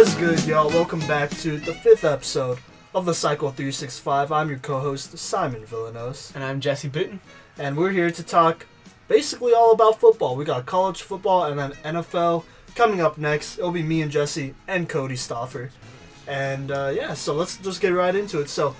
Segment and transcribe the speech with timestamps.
[0.00, 0.70] What's good, y'all?
[0.70, 2.58] Welcome back to the fifth episode
[2.94, 4.32] of the Cycle 365.
[4.32, 7.18] I'm your co-host Simon Villanos, And I'm Jesse Booten.
[7.58, 8.64] and we're here to talk
[9.08, 10.36] basically all about football.
[10.36, 12.44] We got college football and then NFL
[12.74, 13.58] coming up next.
[13.58, 15.68] It'll be me and Jesse and Cody Stoffer,
[16.26, 18.48] and uh, yeah, so let's just get right into it.
[18.48, 18.74] So.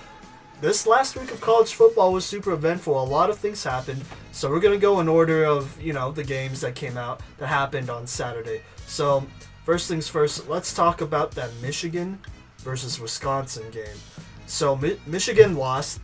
[0.59, 3.01] This last week of college football was super eventful.
[3.01, 4.03] A lot of things happened.
[4.31, 7.47] So we're gonna go in order of you know the games that came out that
[7.47, 8.61] happened on Saturday.
[8.85, 9.25] So
[9.71, 12.19] first things first, let's talk about that Michigan
[12.57, 13.97] versus Wisconsin game.
[14.45, 16.01] So Mi- Michigan lost.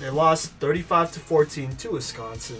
[0.00, 2.56] They lost 35 to 14 to Wisconsin.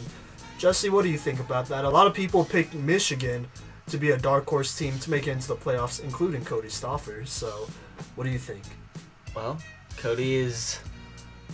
[0.58, 1.86] Jesse, what do you think about that?
[1.86, 3.48] A lot of people picked Michigan
[3.86, 7.26] to be a dark horse team to make it into the playoffs, including Cody Stoffer.
[7.26, 7.66] So,
[8.14, 8.62] what do you think?
[9.34, 9.56] Well,
[9.96, 10.80] Cody is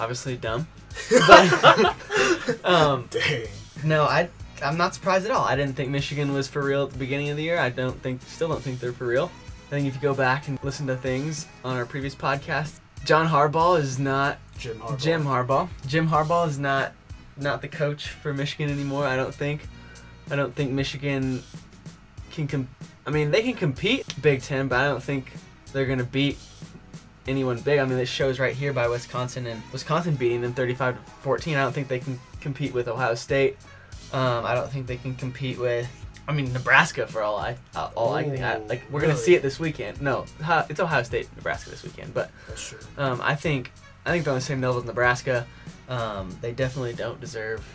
[0.01, 0.67] obviously dumb.
[1.29, 3.47] But, um, Dang.
[3.85, 4.29] no, I
[4.63, 5.45] I'm not surprised at all.
[5.45, 7.59] I didn't think Michigan was for real at the beginning of the year.
[7.59, 9.31] I don't think, still don't think they're for real.
[9.67, 13.29] I think if you go back and listen to things on our previous podcast, John
[13.29, 14.99] Harbaugh is not Jim Harbaugh.
[14.99, 15.69] Jim Harbaugh.
[15.87, 16.93] Jim Harbaugh is not
[17.37, 19.07] not the coach for Michigan anymore.
[19.07, 19.63] I don't think.
[20.31, 21.43] I don't think Michigan
[22.33, 22.49] can.
[22.49, 22.69] Com-
[23.07, 25.33] I mean, they can compete Big Ten, but I don't think
[25.73, 26.39] they're gonna beat
[27.27, 27.79] anyone big.
[27.79, 31.57] I mean, this shows right here by Wisconsin and Wisconsin beating them 35 to 14.
[31.57, 33.57] I don't think they can compete with Ohio State.
[34.13, 35.89] Um, I don't think they can compete with.
[36.27, 38.43] I mean, Nebraska for all I uh, all I think.
[38.43, 40.01] I, like we're gonna see it this weekend.
[40.03, 40.27] No,
[40.69, 42.31] it's Ohio State, Nebraska this weekend, but.
[42.97, 43.73] Um, I think
[44.05, 45.47] I think they're on the same level as Nebraska.
[45.89, 47.67] Um, they definitely don't deserve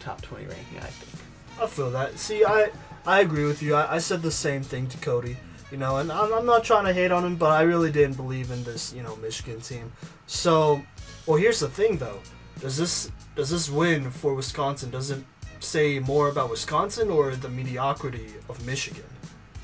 [0.00, 0.78] top twenty ranking.
[0.78, 1.22] I think.
[1.60, 2.18] I feel that.
[2.18, 2.70] See, I
[3.06, 3.74] I agree with you.
[3.74, 5.36] I, I said the same thing to Cody.
[5.70, 8.16] You know, and I'm, I'm not trying to hate on him, but I really didn't
[8.16, 9.92] believe in this, you know, Michigan team.
[10.26, 10.84] So,
[11.26, 12.20] well, here's the thing, though.
[12.60, 14.90] Does this does this win for Wisconsin?
[14.90, 15.24] Does it
[15.64, 19.04] say more about Wisconsin or the mediocrity of Michigan?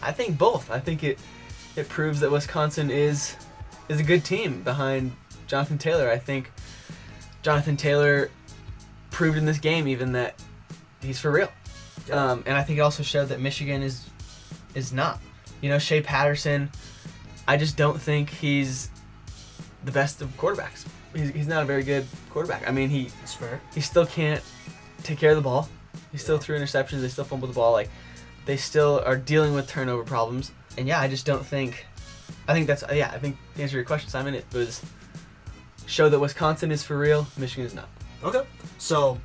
[0.03, 0.70] I think both.
[0.70, 1.19] I think it
[1.77, 3.37] it proves that Wisconsin is
[3.89, 5.12] is a good team behind
[5.47, 6.11] Jonathan Taylor.
[6.11, 6.51] I think
[7.42, 8.30] Jonathan Taylor
[9.11, 10.35] proved in this game even that
[11.02, 11.51] he's for real.
[12.08, 12.33] Yeah.
[12.33, 14.08] Um, and I think it also showed that Michigan is
[14.74, 15.20] is not.
[15.61, 16.70] You know, Shea Patterson.
[17.47, 18.91] I just don't think he's
[19.85, 20.86] the best of quarterbacks.
[21.14, 22.69] He's, he's not a very good quarterback.
[22.69, 23.11] I mean, he
[23.74, 24.42] he still can't
[25.03, 25.69] take care of the ball.
[26.13, 26.41] He still Yeah.
[26.43, 27.01] threw interceptions.
[27.01, 27.73] They still fumbled the ball.
[27.73, 27.91] Like
[28.47, 30.51] they still are dealing with turnover problems.
[30.79, 31.87] And yeah, I just don't think.
[32.48, 33.11] I think that's yeah.
[33.15, 34.81] I think to answer your question, Simon, it was
[35.87, 37.27] show that Wisconsin is for real.
[37.37, 37.89] Michigan is not.
[38.23, 38.43] Okay.
[38.79, 39.19] So,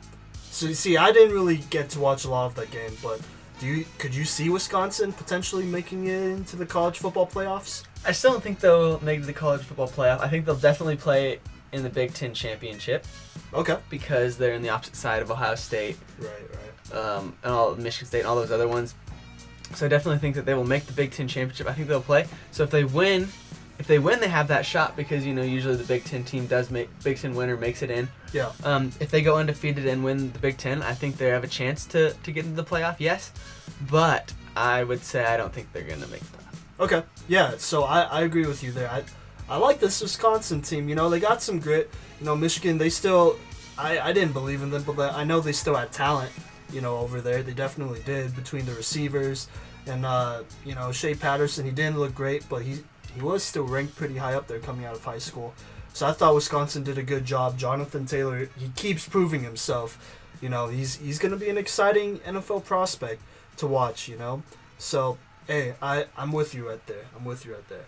[0.52, 3.20] so you see, I didn't really get to watch a lot of that game, but
[3.60, 7.84] do you could you see Wisconsin potentially making it into the college football playoffs?
[8.06, 10.20] I still don't think they'll make it to the college football playoff.
[10.22, 11.40] I think they'll definitely play
[11.72, 13.06] in the Big Ten championship
[13.54, 13.78] Okay.
[13.90, 16.30] because they're in the opposite side of Ohio State Right.
[16.30, 16.65] Right.
[16.94, 18.96] Um, and all Michigan State and all those other ones.
[19.74, 21.68] So I definitely think that they will make the Big Ten championship.
[21.68, 22.28] I think they'll play.
[22.52, 23.28] So if they win,
[23.80, 26.46] if they win, they have that shot because you know usually the Big Ten team
[26.48, 28.08] does make Big Ten winner makes it in.
[28.32, 28.52] Yeah.
[28.64, 31.48] Um, if they go undefeated and win the Big Ten, I think they have a
[31.48, 32.98] chance to to get into the playoff.
[33.00, 33.32] Yes,
[33.90, 36.56] but I would say I don't think they're gonna make the playoff.
[36.80, 37.04] Okay.
[37.28, 38.90] Yeah, so I, I agree with you there.
[38.90, 39.04] I
[39.50, 40.88] I like this Wisconsin team.
[40.90, 41.90] You know, they got some grit.
[42.20, 43.38] You know, Michigan, they still
[43.78, 46.32] I, I didn't believe in them, but I know they still had talent,
[46.72, 47.44] you know, over there.
[47.44, 49.48] They definitely did between the receivers
[49.88, 52.84] and uh, you know, Shea Patterson, he didn't look great, but he
[53.14, 55.54] he was still ranked pretty high up there coming out of high school.
[55.94, 57.58] So I thought Wisconsin did a good job.
[57.58, 60.20] Jonathan Taylor, he keeps proving himself.
[60.42, 63.22] You know, he's he's to be an exciting NFL prospect
[63.58, 64.44] to watch, you know.
[64.78, 65.18] So
[65.48, 67.06] Hey, I I'm with you right there.
[67.16, 67.86] I'm with you right there.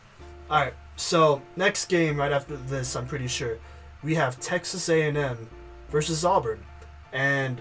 [0.50, 0.74] All right.
[0.96, 3.58] So next game right after this, I'm pretty sure
[4.04, 5.50] we have Texas A&M
[5.90, 6.64] versus Auburn,
[7.12, 7.60] and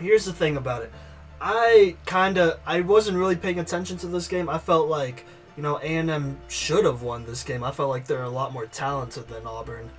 [0.00, 0.92] here's the thing about it.
[1.40, 4.48] I kind of I wasn't really paying attention to this game.
[4.48, 5.24] I felt like
[5.56, 7.62] you know A&M should have won this game.
[7.62, 9.90] I felt like they're a lot more talented than Auburn,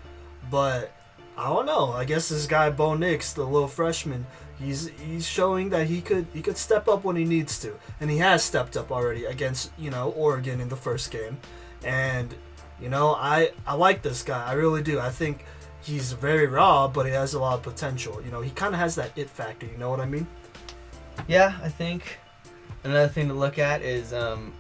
[0.49, 0.91] but
[1.37, 1.93] I don't know.
[1.93, 4.25] I guess this guy Bo Nix, the little freshman,
[4.59, 8.09] he's he's showing that he could he could step up when he needs to, and
[8.09, 11.37] he has stepped up already against you know Oregon in the first game,
[11.83, 12.35] and
[12.81, 14.45] you know I I like this guy.
[14.45, 14.99] I really do.
[14.99, 15.45] I think
[15.83, 18.21] he's very raw, but he has a lot of potential.
[18.23, 19.65] You know, he kind of has that it factor.
[19.65, 20.27] You know what I mean?
[21.27, 22.17] Yeah, I think
[22.83, 24.53] another thing to look at is um,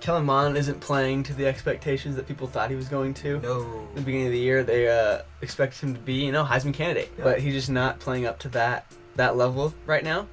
[0.00, 3.40] Kellen Mond isn't playing to the expectations that people thought he was going to.
[3.40, 3.86] No.
[3.90, 6.72] At the beginning of the year, they uh, expected him to be, you know, Heisman
[6.74, 7.24] candidate, Yeah.
[7.24, 8.86] but he's just not playing up to that
[9.16, 10.26] that level right now.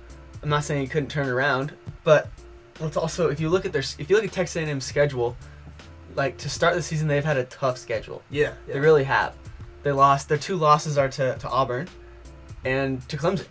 [0.44, 2.30] I'm not saying he couldn't turn around, but
[2.80, 5.36] let's also, if you look at their, if you look at Texas A&M's schedule,
[6.16, 8.22] like to start the season, they've had a tough schedule.
[8.30, 8.54] Yeah.
[8.68, 8.74] yeah.
[8.76, 9.36] They really have.
[9.88, 10.28] They lost.
[10.28, 11.88] Their two losses are to, to Auburn
[12.66, 13.48] and to Clemson.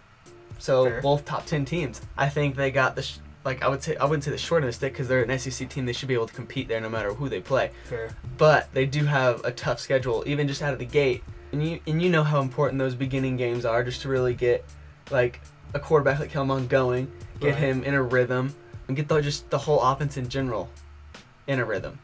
[0.59, 1.01] So Fair.
[1.01, 2.03] both top ten teams.
[2.19, 4.59] I think they got the sh- like I would say I wouldn't say the short
[4.63, 5.87] end of the stick because they're an SEC team.
[5.87, 7.71] They should be able to compete there no matter who they play.
[7.85, 8.11] Fair.
[8.37, 11.25] But they do have a tough schedule, even just out of the gate.
[11.53, 14.63] And you and you know how important those beginning games are, just to really get
[15.11, 15.41] like
[15.73, 17.11] a quarterback like Kellen Mond going,
[17.41, 17.63] get Right.
[17.63, 18.55] him in a rhythm,
[18.89, 20.69] and get the, just the whole offense in general
[21.47, 21.99] in a rhythm.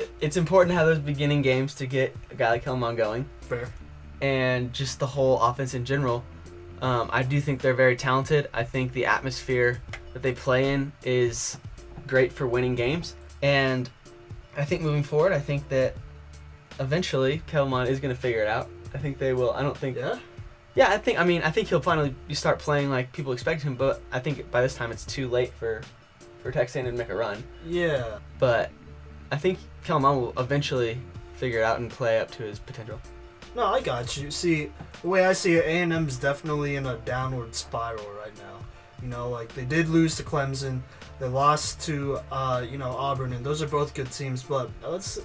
[0.00, 2.96] It- It's important to have those beginning games to get a guy like Kellen Mond
[2.96, 3.68] going Fair.
[4.20, 6.24] and just the whole offense in general.
[6.82, 8.48] Um, I do think they're very talented.
[8.54, 9.80] I think the atmosphere
[10.14, 11.58] that they play in is
[12.06, 13.14] great for winning games.
[13.42, 13.88] And
[14.56, 15.94] I think moving forward, I think that
[16.78, 18.68] eventually Kellen Mond is going to figure it out.
[18.94, 19.52] I think they will.
[19.52, 19.96] I don't think.
[19.96, 20.18] Yeah.
[20.74, 21.18] Yeah, I think.
[21.20, 23.74] I mean, I think he'll finally start playing like people expect him.
[23.74, 25.82] But I think by this time it's too late for
[26.42, 27.42] for Texas to make a run.
[27.66, 28.18] Yeah.
[28.38, 28.70] But
[29.30, 30.98] I think Kellen Mond will eventually
[31.34, 33.00] figure it out and play up to his potential.
[33.56, 34.30] No, I got you.
[34.30, 34.70] See,
[35.02, 38.58] the way I see it, A and M's definitely in a downward spiral right now.
[39.02, 40.82] You know, like they did lose to Clemson,
[41.18, 44.42] they lost to uh, you know Auburn, and those are both good teams.
[44.42, 44.70] But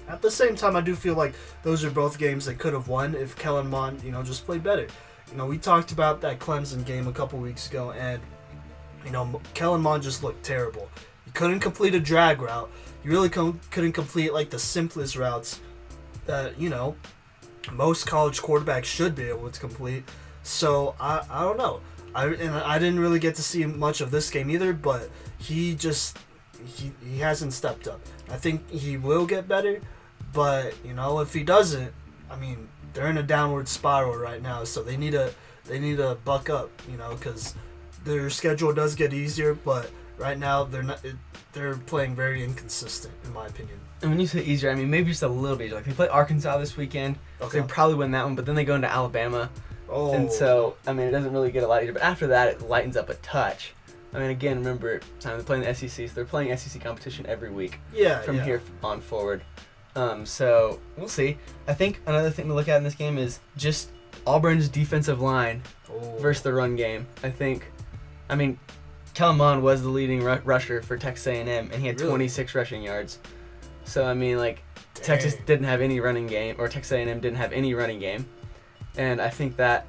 [0.08, 2.88] at the same time, I do feel like those are both games they could have
[2.88, 4.86] won if Kellen Mond, you know, just played better.
[5.30, 8.20] You know, we talked about that Clemson game a couple weeks ago, and
[9.04, 10.88] you know, Kellen Mond just looked terrible.
[11.24, 12.70] He couldn't complete a drag route.
[13.06, 15.60] He really couldn't complete like the simplest routes
[16.26, 16.96] that you know
[17.72, 20.02] most college quarterbacks should be able to complete.
[20.42, 21.80] So I, I don't know.
[22.16, 25.08] I and I didn't really get to see much of this game either, but
[25.38, 26.18] he just
[26.64, 28.00] he, he hasn't stepped up.
[28.28, 29.80] I think he will get better,
[30.32, 31.92] but you know if he doesn't,
[32.28, 35.32] I mean they're in a downward spiral right now, so they need to
[35.66, 37.54] they need to buck up, you know, because
[38.02, 41.14] their schedule does get easier, but right now they're not it,
[41.56, 43.80] they're playing very inconsistent in my opinion.
[44.02, 45.72] And when you say easier, I mean maybe just a little bit.
[45.72, 48.34] Like they play Arkansas this weekend, so they probably win that one.
[48.36, 49.50] But then they go into Alabama,
[49.88, 50.12] Oh.
[50.12, 51.94] and so I mean it doesn't really get a lot easier.
[51.94, 53.72] But after that, it lightens up a touch.
[54.14, 57.50] I mean, again, remember, Simon, they're playing the SEC, so they're playing SEC competition every
[57.50, 58.44] week yeah, from yeah.
[58.44, 59.42] here on forward.
[59.94, 61.36] Um, so we'll see.
[61.68, 63.90] I think another thing to look at in this game is just
[64.26, 66.16] Auburn's defensive line Oh.
[66.18, 67.06] versus the run game.
[67.22, 67.70] I think,
[68.30, 68.58] I mean,
[69.16, 72.10] Kellen Mond was the leading ru- rusher for Texas A&M, and he had Really?
[72.10, 73.18] 26 rushing yards.
[73.84, 77.54] So I mean, like Texas didn't have any running game, or Texas A&M didn't have
[77.54, 78.26] any running game,
[78.98, 79.86] and I think that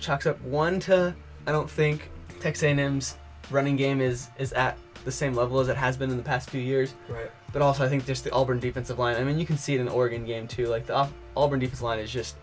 [0.00, 1.14] chalks up one to
[1.46, 2.08] I don't think
[2.40, 3.16] Texas A&M's
[3.50, 6.48] running game is is at the same level as it has been in the past
[6.48, 6.94] few years.
[7.10, 7.30] Right.
[7.52, 9.16] But also, I think just the Auburn defensive line.
[9.16, 10.68] I mean, you can see it in the Oregon game too.
[10.68, 12.36] Like the Auburn defensive line is just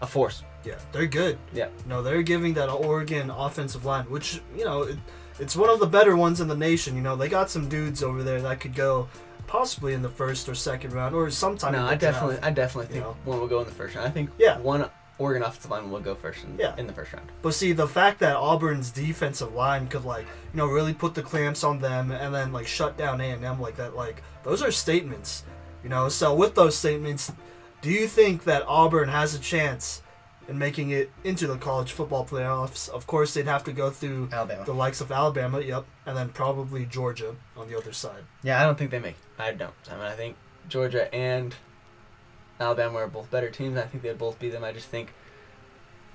[0.00, 0.44] a force.
[0.64, 1.38] Yeah, they're good.
[1.52, 1.70] Yeah.
[1.86, 4.96] No, they're giving that Oregon offensive line, which you know, it,
[5.38, 6.96] it's one of the better ones in the nation.
[6.96, 9.08] You know, they got some dudes over there that could go
[9.46, 11.72] possibly in the first or second round, or sometime.
[11.72, 12.38] no, I definitely.
[12.42, 13.16] I definitely think know.
[13.24, 14.06] one will go in the first round.
[14.06, 14.58] I think Yeah.
[14.58, 14.88] one
[15.18, 16.74] Oregon offensive line will go first in, Yeah.
[16.78, 17.30] in the first round.
[17.42, 21.22] But see, the fact that Auburn's defensive line could like, you know, really put the
[21.22, 24.62] clamps on them and then like shut down A and M like that, like those
[24.62, 25.44] are statements.
[25.84, 27.30] You know, so with those statements,
[27.82, 30.01] do you think that Auburn has a chance
[30.48, 32.88] in making it into the college football playoffs?
[32.88, 34.64] Of course, they'd have to go through Alabama.
[34.64, 38.24] the likes of Alabama, yep, and then probably Georgia on the other side.
[38.42, 39.16] Yeah, I don't think they make.
[39.38, 39.72] I don't.
[39.90, 40.36] I mean, I think
[40.68, 41.54] Georgia and
[42.60, 43.76] Alabama are both better teams.
[43.76, 44.64] I think they'd both beat them.
[44.64, 45.12] I just think.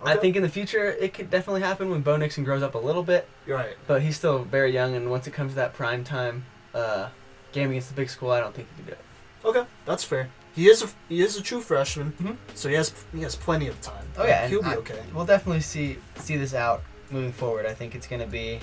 [0.03, 2.77] I think in the future it could definitely happen when Bo Nix grows up a
[2.77, 3.75] little bit, you're right.
[3.87, 4.95] but he's still very young.
[4.95, 6.45] And once it comes to that prime time
[6.75, 7.09] uh,
[7.51, 8.99] game against the big school, I don't think he can do it.
[9.43, 10.29] Okay, that's fair.
[10.57, 12.35] He is a he is a true freshman, Mhm.
[12.55, 14.05] so he has he has plenty of time.
[14.17, 15.01] Oh, yeah, he'll be I- okay.
[15.13, 17.65] We'll definitely see see this out moving forward.
[17.65, 18.59] I think it's going to be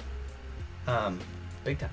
[0.86, 1.18] um,
[1.64, 1.90] big time.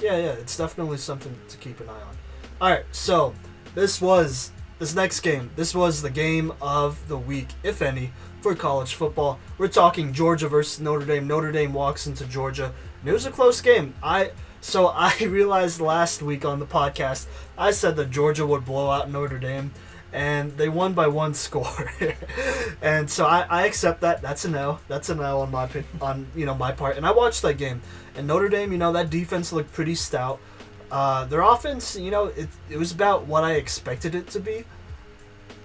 [0.00, 2.16] Yeah, yeah, it's definitely something to keep an eye on.
[2.60, 3.34] All right, so
[3.74, 5.50] this was this next game.
[5.56, 9.38] This was the game of the week, if any, for college football.
[9.58, 11.26] We're talking Georgia versus Notre Dame.
[11.26, 13.94] Notre Dame walks into Georgia, and it was a close game.
[14.02, 17.26] I so I realized last week on the podcast
[17.60, 19.70] I said that Georgia would blow out Notre Dame,
[20.14, 21.92] and they won by one score.
[22.80, 24.22] and so I, I accept that.
[24.22, 24.78] That's a no.
[24.88, 25.68] That's a no on my
[26.00, 26.96] on you know my part.
[26.96, 27.82] And I watched that game,
[28.16, 30.40] and Notre Dame, you know, that defense looked pretty stout.
[30.90, 34.64] Uh, their offense, you know, it, it was about what I expected it to be.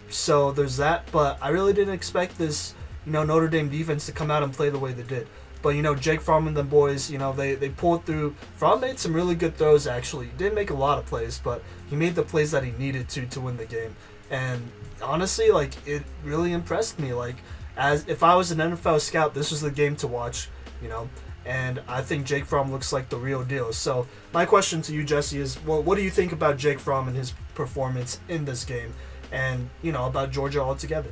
[0.10, 2.76] So there's that, but I really didn't expect this,
[3.08, 5.28] you know, Notre Dame defense to come out and play the way they did.
[5.66, 8.36] But you know, Jake Fromm and the boys, you know, they they pulled through.
[8.56, 9.88] Fromm made some really good throws.
[9.88, 12.70] Actually, he didn't make a lot of plays, but he made the plays that he
[12.74, 13.96] needed to to win the game.
[14.30, 14.62] And
[15.02, 17.14] honestly, like it really impressed me.
[17.14, 17.38] Like
[17.78, 20.50] as if I was an NFL scout, this was the game to watch.
[20.84, 21.10] You know,
[21.48, 23.74] and I think Jake Fromm looks like the real deal.
[23.74, 27.08] So my question to you, Jesse, is well, what do you think about Jake Fromm
[27.08, 28.94] and his performance in this game,
[29.32, 31.10] and you know about Georgia altogether?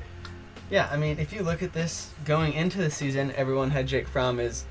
[0.74, 4.08] Yeah, I mean, if you look at this going into the season, everyone had Jake
[4.08, 4.66] Fromm as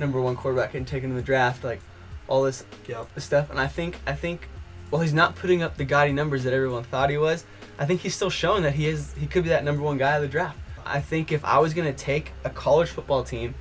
[0.00, 1.62] number one quarterback and taken in the draft.
[1.62, 1.80] Like,
[2.26, 3.06] all this Yep.
[3.18, 3.50] stuff.
[3.50, 4.48] And I think I think
[4.90, 7.44] while he's not putting up the gaudy numbers that everyone thought he was,
[7.78, 10.16] I think he's still showing that he is he could be that number one guy
[10.16, 10.58] of the draft.
[10.84, 13.54] I think if I was gonna take a college football team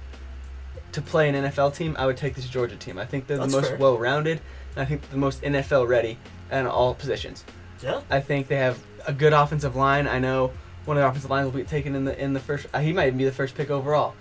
[0.93, 2.97] to play an NFL team, I would take this Georgia team.
[2.97, 3.77] I think they're That's the most fair.
[3.77, 4.41] well rounded
[4.75, 6.17] and I think the most NFL ready
[6.51, 7.43] in all positions.
[7.83, 8.01] Yeah.
[8.09, 10.07] I think they have a good offensive line.
[10.07, 10.51] I know
[10.85, 12.67] one of the offensive lines will be taken in the in the first.
[12.73, 14.15] Uh, he might even be the first pick overall.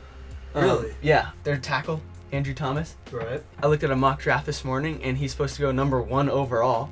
[0.55, 0.95] Um, Really?
[1.03, 1.31] yeah.
[1.45, 2.01] Their tackle,
[2.31, 2.97] Andrew Thomas.
[3.11, 3.43] Right.
[3.63, 6.29] I looked at a mock draft this morning, and he's supposed to go number one
[6.29, 6.91] overall,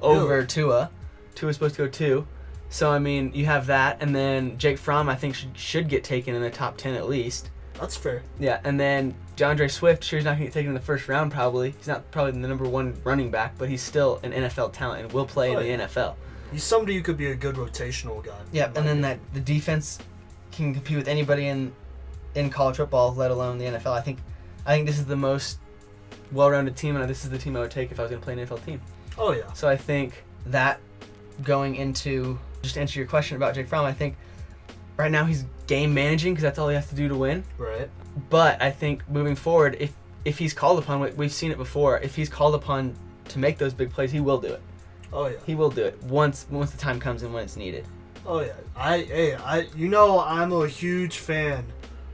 [0.00, 0.46] over Really?
[0.46, 0.90] Tua.
[1.34, 2.26] Tua's supposed to go two.
[2.68, 6.02] So I mean, you have that, and then Jake Fromm, I think should should get
[6.04, 7.50] taken in the top ten at least.
[7.74, 8.22] That's fair.
[8.40, 11.30] Yeah, and then D'Andre Swift, sure he's not gonna get taken in the first round
[11.30, 11.72] probably.
[11.76, 15.12] He's not probably the number one running back, but he's still an NFL talent and
[15.12, 15.76] will play Oh, in yeah.
[15.76, 16.14] the NFL.
[16.52, 18.38] He's somebody who could be a good rotational guy.
[18.52, 19.98] Yeah, and then that the defense
[20.52, 21.72] can compete with anybody in
[22.34, 23.92] in college football, let alone the NFL.
[23.92, 24.18] I think
[24.64, 25.58] I think this is the most
[26.32, 28.24] well-rounded team, and this is the team I would take if I was going to
[28.24, 28.80] play an NFL team.
[29.18, 29.52] Oh yeah.
[29.52, 30.80] So I think that
[31.42, 34.16] going into just to answer your question about Jake Fromm, I think
[34.96, 37.44] right now he's game managing because that's all he has to do to win.
[37.58, 37.88] Right.
[38.30, 39.92] But I think moving forward, if
[40.24, 41.98] if he's called upon, we've seen it before.
[42.00, 42.94] If he's called upon
[43.28, 44.60] to make those big plays, he will do it.
[45.12, 45.38] Oh yeah.
[45.46, 47.84] He will do it once once the time comes and when it's needed.
[48.24, 48.52] Oh yeah.
[48.76, 51.64] I hey I you know I'm a huge fan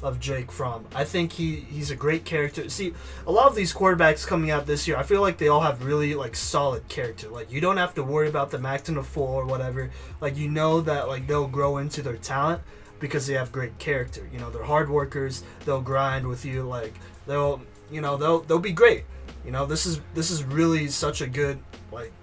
[0.02, 0.84] of Jake Fromm.
[0.94, 2.68] I think he he's a great character.
[2.68, 2.92] See,
[3.26, 5.84] a lot of these quarterbacks coming out this year, I feel like they all have
[5.84, 7.28] really like solid character.
[7.28, 9.90] Like you don't have to worry about them acting a fool or whatever.
[10.20, 12.62] Like you know that like they'll grow into their talent
[12.98, 14.28] because they have great character.
[14.32, 15.44] You know, they're hard workers.
[15.64, 16.64] They'll grind with you.
[16.64, 16.94] Like
[17.26, 19.04] they'll you know they'll they'll be great.
[19.44, 21.58] You know, this is this is really such a good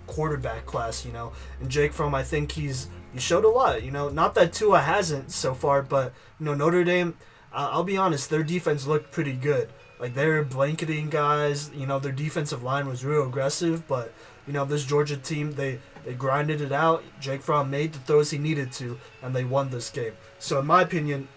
[0.09, 1.05] quarterback class.
[1.05, 3.83] You know, and Jake Fromm, I think he's he showed a lot.
[3.83, 7.15] You know, not that Tua hasn't so far, but you know Notre Dame.
[7.53, 9.69] Uh, I'll be honest, their defense looked pretty good.
[9.99, 11.71] Like they were blanketing guys.
[11.73, 14.13] You know, their defensive line was real aggressive, but
[14.47, 17.03] you know this Georgia team they they grinded it out.
[17.19, 20.13] Jake Fromm made the throws he needed to, and they won this game.
[20.39, 21.27] So in my opinion,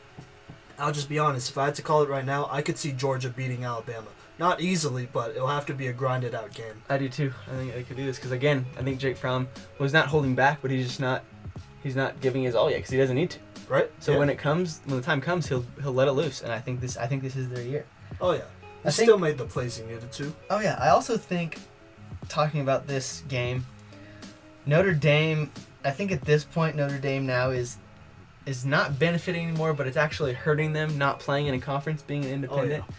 [0.79, 1.51] I'll just be honest.
[1.51, 4.09] If I had to call it right now, I could see Georgia beating Alabama.
[4.43, 6.75] Not easily, but it'll have to be a grinded out game.
[6.89, 7.33] I do too.
[7.47, 9.47] I think they could do this because again, I think Jake Fromm
[9.79, 11.23] was not holding back, but he's just not.
[11.85, 13.39] He's not giving his all yet because he doesn't need to.
[13.69, 13.89] Right?
[14.01, 14.19] So Yeah.
[14.19, 16.81] when it comes, when the time comes, he'll he'll let it loose, and I think
[16.81, 16.97] this.
[16.97, 17.87] I think this is their year.
[18.21, 18.39] Oh yeah.
[18.41, 20.35] He I think- still made the plays he needed to.
[20.51, 21.61] Oh yeah, I also think
[22.29, 23.65] talking about this game,
[24.67, 25.53] Notre Dame.
[25.85, 27.77] I think at this point, Notre Dame now is
[28.45, 32.25] is not benefiting anymore, but it's actually hurting them not playing in a conference, being
[32.25, 32.83] an independent.
[32.83, 32.97] Oh yeah.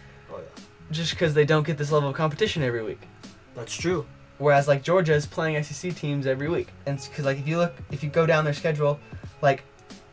[0.93, 3.01] Just because they don't get this level of competition every week.
[3.55, 4.05] That's true.
[4.37, 7.73] Whereas like Georgia is playing SEC teams every week, and because like if you look,
[7.91, 8.99] if you go down their schedule,
[9.41, 9.63] like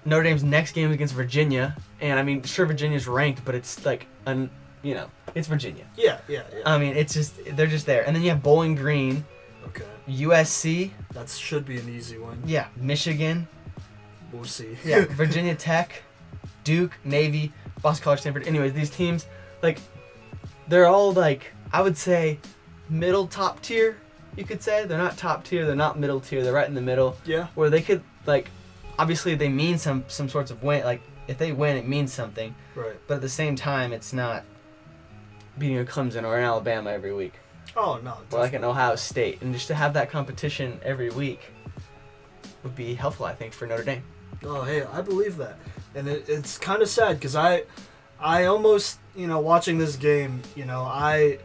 [0.05, 3.85] Notre Dame's next game is against Virginia, and I mean sure Virginia's ranked, but it's
[3.85, 4.51] like un,
[4.83, 5.85] you know, it's Virginia.
[5.97, 6.63] Yeah, yeah, yeah.
[6.67, 9.25] I mean it's just they're just there, and then you have Bowling Green,
[9.67, 9.85] okay.
[10.09, 12.43] USC, That should be an easy one.
[12.45, 13.49] yeah, Michigan,
[14.33, 14.77] We'll see.
[14.85, 16.03] yeah, Virginia Tech,
[16.63, 18.47] Duke, Navy, Boston College, Stanford.
[18.47, 19.27] Anyways, these teams
[19.63, 19.79] like
[20.71, 22.39] they're all like I would say
[22.89, 23.97] middle top tier.
[24.37, 26.81] You could say they're not top tier, they're not middle tier, they're right in the
[26.81, 27.17] middle.
[27.25, 27.49] yeah.
[27.55, 28.49] where they could like
[28.99, 32.55] obviously they mean some some sorts of win like if they win it means something
[32.75, 32.97] Right.
[33.07, 34.45] but at the same time it's not
[35.59, 37.35] beating a Clemson or an Alabama every week
[37.77, 38.17] Oh no.
[38.33, 41.41] or like an Ohio State and just to have that competition every week
[42.62, 44.03] would be helpful I think for Notre Dame
[44.45, 45.59] Oh hey, I believe that,
[45.95, 47.65] and it, it's kind of sad because I,
[48.21, 51.39] I almost you know watching this game, you know I,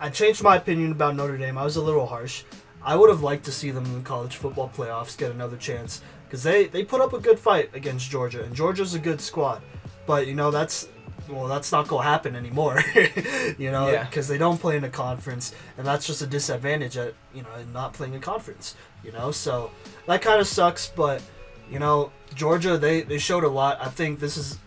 [0.00, 1.58] I changed my opinion about Notre Dame.
[1.58, 2.44] I was a little harsh.
[2.82, 6.00] I would have liked to see them in the college football playoffs get another chance
[6.24, 9.62] because they they put up a good fight against Georgia, and Georgia's a good squad,
[10.06, 10.88] but you know that's.
[11.28, 12.82] Well, that's not gonna happen anymore,
[13.58, 14.04] you know, Yeah.
[14.04, 17.54] because they don't play in a conference, and that's just a disadvantage at you know
[17.60, 19.30] in not playing a conference, you know.
[19.30, 19.70] So
[20.06, 21.20] that kind of sucks, but
[21.70, 23.76] you know, Georgia they they showed a lot.
[23.78, 24.58] I think this is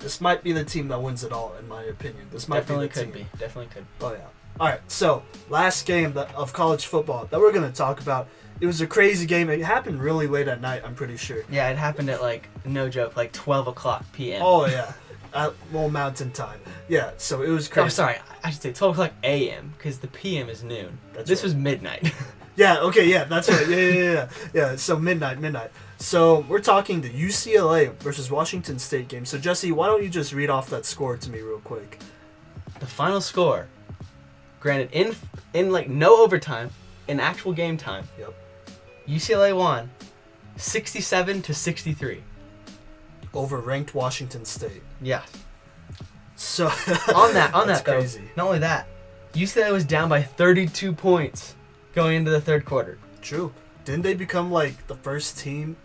[0.00, 2.26] this might be the team that wins it all in my opinion.
[2.32, 3.22] This might definitely be the could team.
[3.32, 4.26] be definitely could Oh yeah.
[4.58, 4.80] All right.
[4.90, 8.28] So last game that, of college football that we're gonna talk about.
[8.60, 9.48] It was a crazy game.
[9.48, 10.82] It happened really late at night.
[10.84, 11.44] I'm pretty sure.
[11.50, 14.42] yeah it happened at like no joke like 12 o'clock p.m.
[14.44, 14.92] Oh yeah,
[15.34, 16.60] at well Mountain Time.
[16.88, 17.12] Yeah.
[17.16, 17.86] So it was crazy.
[17.86, 19.72] Oh, sorry I should say 12 o'clock a.m.
[19.78, 20.48] because the p.m.
[20.48, 21.44] is noon That's this right.
[21.44, 22.12] was midnight
[22.60, 22.78] Yeah.
[22.88, 23.06] Okay.
[23.08, 23.24] Yeah.
[23.24, 23.68] That's right.
[23.68, 23.76] Yeah.
[23.76, 23.92] Yeah.
[23.92, 24.12] Yeah.
[24.12, 24.28] Yeah.
[24.54, 24.76] yeah.
[24.76, 25.40] So midnight.
[25.40, 25.70] Midnight.
[25.98, 29.24] So we're talking the UCLA versus Washington State game.
[29.24, 31.98] So Jesse, why don't you just read off that score to me real quick?
[32.78, 33.66] the final score
[34.58, 35.14] granted in
[35.52, 36.70] in like no overtime
[37.08, 38.32] in actual game time Yep.
[39.06, 39.90] ucla won
[40.56, 42.22] 67 to 63
[43.34, 44.82] Over ranked Washington State.
[45.02, 45.22] yeah
[46.36, 46.68] So
[47.14, 48.22] on that on that though crazy.
[48.34, 48.86] not only that
[49.34, 51.54] UCLA was down by 32 points
[51.94, 52.98] going into the third quarter.
[53.22, 53.52] True.
[53.84, 55.76] Didn't they become like the first team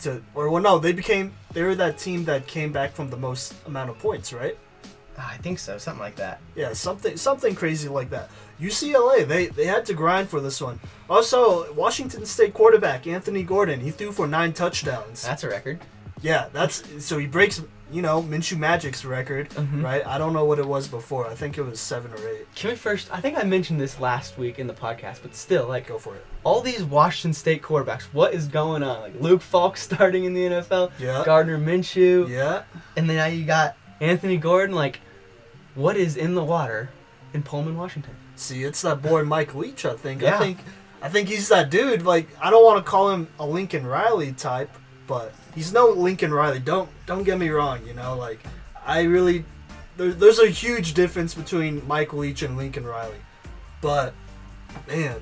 [0.00, 3.16] to, or well, no, they became they were that team that came back from the
[3.16, 4.56] most amount of points, right?
[5.18, 6.40] Ah, I think so, something like that.
[6.54, 8.30] Yeah, something something crazy like that.
[8.60, 10.80] UCLA, they they had to grind for this one.
[11.08, 15.22] Also, Washington State quarterback Anthony Gordon, he threw for nine touchdowns.
[15.22, 15.80] That's a record.
[16.22, 19.82] Yeah, that's so he breaks you know Minshew Magic's record, Mhm.
[19.82, 20.06] right?
[20.06, 21.26] I don't know what it was before.
[21.26, 22.46] I think it was seven or eight.
[22.54, 23.08] Can we first?
[23.12, 26.14] I think I mentioned this last week in the podcast, but still, like Go for
[26.14, 26.24] it.
[26.44, 29.00] all these Washington State quarterbacks, what is going on?
[29.02, 31.22] Like Luke Falk starting in the NFL, Yeah.
[31.24, 32.62] Gardner Minshew, Yeah.
[32.96, 34.74] and then now you got Anthony Gordon.
[34.74, 35.00] Like,
[35.74, 36.90] what is in the water
[37.34, 38.14] in Pullman, Washington?
[38.36, 39.84] See, it's that boy Mike Leach.
[39.84, 40.22] I think.
[40.22, 40.36] Yeah.
[40.36, 40.58] I think.
[41.02, 42.02] I think he's that dude.
[42.02, 44.70] Like, I don't want to call him a Lincoln Riley type,
[45.06, 46.58] but he's no Lincoln Riley.
[46.58, 47.84] Don't don't get me wrong.
[47.86, 48.40] You know, like,
[48.84, 49.44] I really
[49.96, 53.20] there, there's a huge difference between Mike Leach and Lincoln Riley,
[53.80, 54.14] but
[54.88, 55.20] man,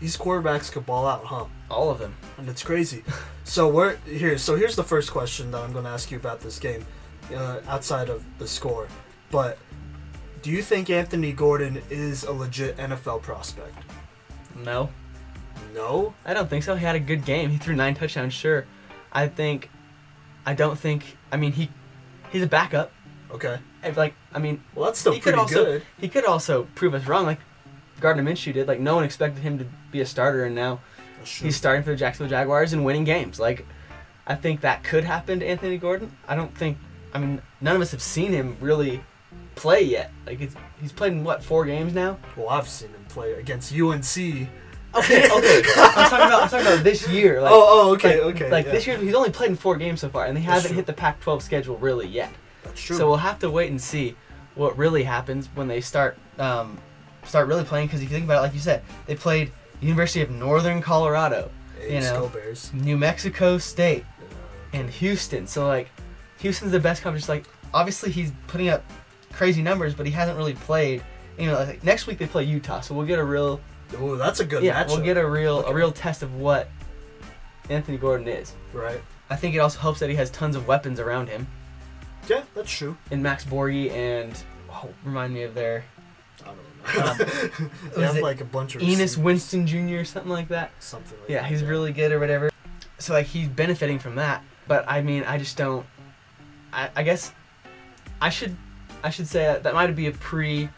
[0.00, 1.44] these quarterbacks could ball out, huh?
[1.70, 2.14] All of them.
[2.38, 3.04] and it's crazy.
[3.44, 4.38] so we're here.
[4.38, 6.84] So here's the first question that I'm going to ask you about this game,
[7.34, 8.88] uh, outside of the score.
[9.30, 9.58] But
[10.42, 13.76] do you think Anthony Gordon is a legit NFL prospect?
[14.56, 14.90] No,
[15.74, 16.14] No.
[16.24, 16.74] I don't think so.
[16.74, 17.50] He had a good game.
[17.50, 18.34] He threw nine touchdowns.
[18.34, 18.66] Sure,
[19.12, 19.70] I think.
[20.46, 21.16] I don't think.
[21.32, 21.70] I mean, he
[22.32, 22.92] he's a backup.
[23.30, 23.58] Okay.
[23.82, 25.82] I- Like, I mean, Well, that's still he could pretty also good.
[25.98, 27.38] he could also prove us wrong, like
[28.00, 28.66] Gardner Minshew did.
[28.68, 30.80] Like, no one expected him to be a starter, and now
[31.24, 33.38] he's starting for the Jacksonville Jaguars and winning games.
[33.40, 33.66] Like,
[34.26, 36.14] I think that could happen to Anthony Gordon.
[36.28, 36.78] I don't think.
[37.12, 39.02] I mean, none of us have seen him really
[39.56, 40.12] play yet.
[40.26, 42.18] Like, it's, he's played in what four games now.
[42.36, 44.48] well, I've seen him play against UNC.
[44.94, 45.62] Okay, okay.
[45.76, 47.40] I'm talking about I'm talking about this year.
[47.40, 48.50] Like, oh, oh, okay, like, okay.
[48.50, 48.72] Like yeah.
[48.72, 50.76] this year, he's only played in four games so far, and they That's hasn't true.
[50.76, 52.32] hit the Pac-12 schedule really yet.
[52.64, 52.96] That's true.
[52.96, 54.16] So we'll have to wait and see
[54.54, 56.78] what really happens when they start um,
[57.24, 57.86] start really playing.
[57.86, 61.50] Because if you think about it, like you said, they played University of Northern Colorado,
[61.78, 62.72] hey, you know, Bears.
[62.74, 64.04] New Mexico State,
[64.72, 65.46] and Houston.
[65.46, 65.88] So like,
[66.38, 67.28] Houston's the best conference.
[67.28, 68.84] Like, obviously he's putting up
[69.32, 71.02] crazy numbers, but he hasn't really played.
[71.38, 73.60] You know, like, next week they play Utah, so we'll get a real
[73.98, 74.88] oh, that's a good yeah, matchup.
[74.88, 75.70] we'll get a real Okay.
[75.70, 76.68] a real test of what
[77.68, 78.54] Anthony Gordon is.
[78.72, 79.00] right.
[79.28, 81.46] I think it also helps that he has tons of weapons around him.
[82.28, 82.96] Yeah, that's true.
[83.12, 84.36] And Max Borghi and
[84.70, 85.84] oh, remind me of their
[86.42, 86.56] I don't
[87.18, 87.60] know.
[87.60, 89.98] Um, they have like a bunch of Easop Winston Jr.
[90.00, 90.72] or something like that.
[90.80, 91.50] Something like Yeah, that.
[91.50, 92.50] he's really good or whatever.
[92.98, 94.42] So like he's benefiting from that.
[94.66, 95.86] But I mean, I just don't.
[96.72, 97.32] I, I guess
[98.20, 98.56] I should
[99.02, 100.68] I should say that, that might be a pre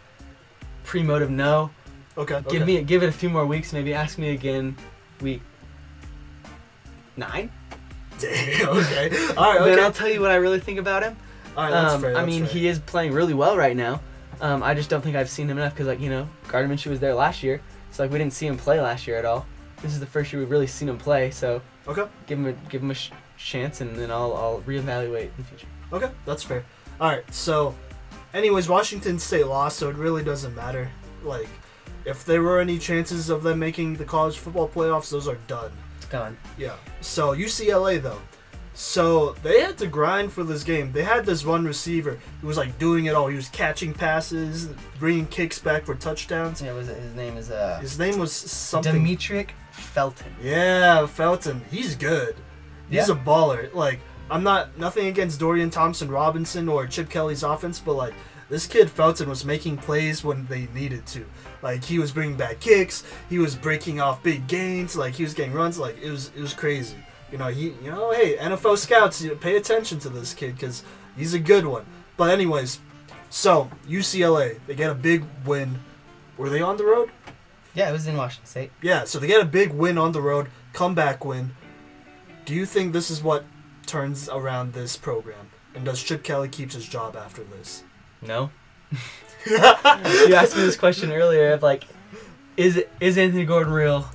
[0.84, 1.70] pre motive no.
[2.16, 2.42] Okay.
[2.50, 2.78] Give okay.
[2.78, 3.72] me give it a few more weeks.
[3.72, 4.76] Maybe ask me again
[5.20, 5.42] week
[7.16, 7.50] nine.
[8.18, 9.10] Damn, okay.
[9.36, 9.64] All right.
[9.64, 11.16] Then I'll tell you what I really think about him.
[11.56, 11.70] All right.
[11.70, 12.16] That's um, fair.
[12.16, 12.52] I mean, fair.
[12.52, 14.00] he is playing really well right now.
[14.40, 16.90] Um, I just don't think I've seen him enough because, like, you know, Gardner Minshew
[16.90, 17.60] was there last year,
[17.92, 19.46] so like we didn't see him play last year at all.
[19.82, 22.04] This is the first year we've really seen him play, so Okay.
[22.26, 25.44] give him a give him a sh- chance, and then I'll I'll reevaluate in the
[25.44, 25.66] future.
[25.92, 26.10] Okay.
[26.24, 26.64] That's fair.
[27.00, 27.24] All right.
[27.32, 27.74] So,
[28.34, 30.90] anyways, Washington State lost, so it really doesn't matter.
[31.22, 31.48] Like,
[32.04, 35.70] if there were any chances of them making the college football playoffs, those are done.
[35.96, 36.36] It's gone.
[36.58, 36.76] Yeah.
[37.00, 38.20] So UCLA though.
[38.74, 40.92] So they had to grind for this game.
[40.92, 43.26] They had this one receiver who was like doing it all.
[43.28, 46.62] He was catching passes, bringing kicks back for touchdowns.
[46.62, 48.94] Yeah, was it, his name is uh His name was something.
[48.94, 50.34] Demetric Felton.
[50.42, 51.60] Yeah, Felton.
[51.70, 52.34] He's good.
[52.88, 53.14] He's Yeah.
[53.14, 53.72] a baller.
[53.74, 58.14] Like I'm not nothing against Dorian Thompson Robinson or Chip Kelly's offense, but like
[58.52, 61.24] this kid Felton was making plays when they needed to.
[61.62, 65.32] Like he was bringing back kicks, he was breaking off big gains, like he was
[65.32, 65.78] getting runs.
[65.78, 66.98] Like it was it was crazy.
[67.30, 70.84] You know he you know hey NFL scouts pay attention to this kid because
[71.16, 71.86] he's a good one.
[72.18, 72.80] But anyways,
[73.30, 75.78] so UCLA they get a big win.
[76.36, 77.10] Were they on the road?
[77.72, 78.72] Yeah, it was in Washington State.
[78.82, 81.52] Yeah, so they get a big win on the road, comeback win.
[82.44, 83.46] Do you think this is what
[83.86, 85.48] turns around this program?
[85.74, 87.84] And does Chip Kelly keeps his job after this?
[88.22, 88.50] No.
[89.46, 89.56] you
[90.34, 91.84] asked me this question earlier of like,
[92.56, 94.06] is is Anthony Gordon real,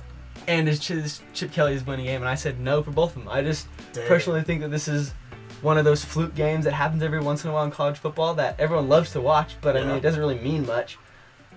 [0.46, 2.20] and is Chip, is Chip Kelly's winning game?
[2.22, 3.28] And I said no for both of them.
[3.32, 4.06] I just Damn.
[4.08, 5.12] personally think that this is
[5.60, 8.34] one of those fluke games that happens every once in a while in college football
[8.34, 10.98] that everyone loves to watch, but I mean it doesn't really mean much.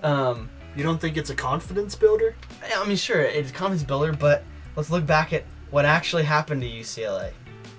[0.04, 2.36] Um, You don't think it's a confidence builder?
[2.76, 4.44] I mean, sure, it's a confidence builder, but
[4.76, 7.32] let's look back at what actually happened to UCLA.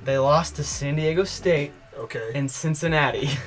[0.04, 2.30] They lost to San Diego State Okay.
[2.35, 3.28] and Cincinnati.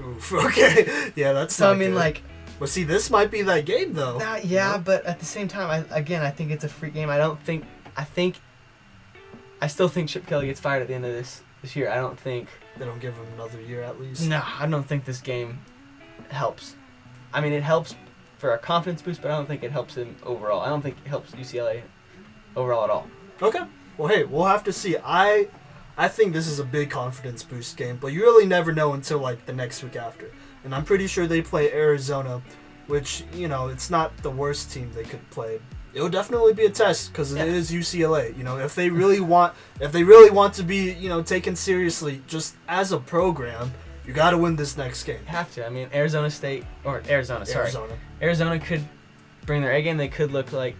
[0.00, 0.32] Oof.
[0.46, 1.12] Okay.
[1.16, 1.96] Yeah, that's so I mean, good.
[1.96, 2.22] like,
[2.60, 4.18] Well, see, this might be that game though.
[4.18, 7.10] Uh, yeah, but at the same time, I, again, I think it's a free game.
[7.10, 7.64] I don't think.
[7.96, 8.36] I think.
[9.60, 11.90] I still think Chip Kelly gets fired at the end of this this year.
[11.90, 12.48] I don't think.
[12.76, 14.28] They don't give him another year at least.
[14.28, 15.58] No, I don't think this game
[16.30, 16.76] helps.
[17.32, 17.96] I mean, it helps
[18.38, 20.60] for a confidence boost, but I don't think it helps him overall.
[20.60, 21.82] I don't think it helps UCLA
[22.54, 23.08] overall at all.
[23.42, 23.64] Okay.
[23.96, 24.96] Well, hey, we'll have to see.
[25.04, 25.48] I
[25.98, 29.18] I think this is a big confidence boost game, but you really never know until
[29.18, 30.30] like the next week after.
[30.64, 32.40] And I'm pretty sure they play Arizona,
[32.86, 35.60] which you know it's not the worst team they could play.
[35.94, 37.42] It'll definitely be a test because Yeah.
[37.44, 38.36] it is UCLA.
[38.36, 41.56] You know, if they really want, if they really want to be, you know, taken
[41.56, 43.72] seriously just as a program,
[44.06, 45.18] you got to win this next game.
[45.26, 45.66] You have to.
[45.66, 47.94] I mean, Arizona State or Arizona, sorry, Arizona.
[48.22, 48.86] Arizona could
[49.46, 49.96] bring their A game.
[49.96, 50.76] They could look like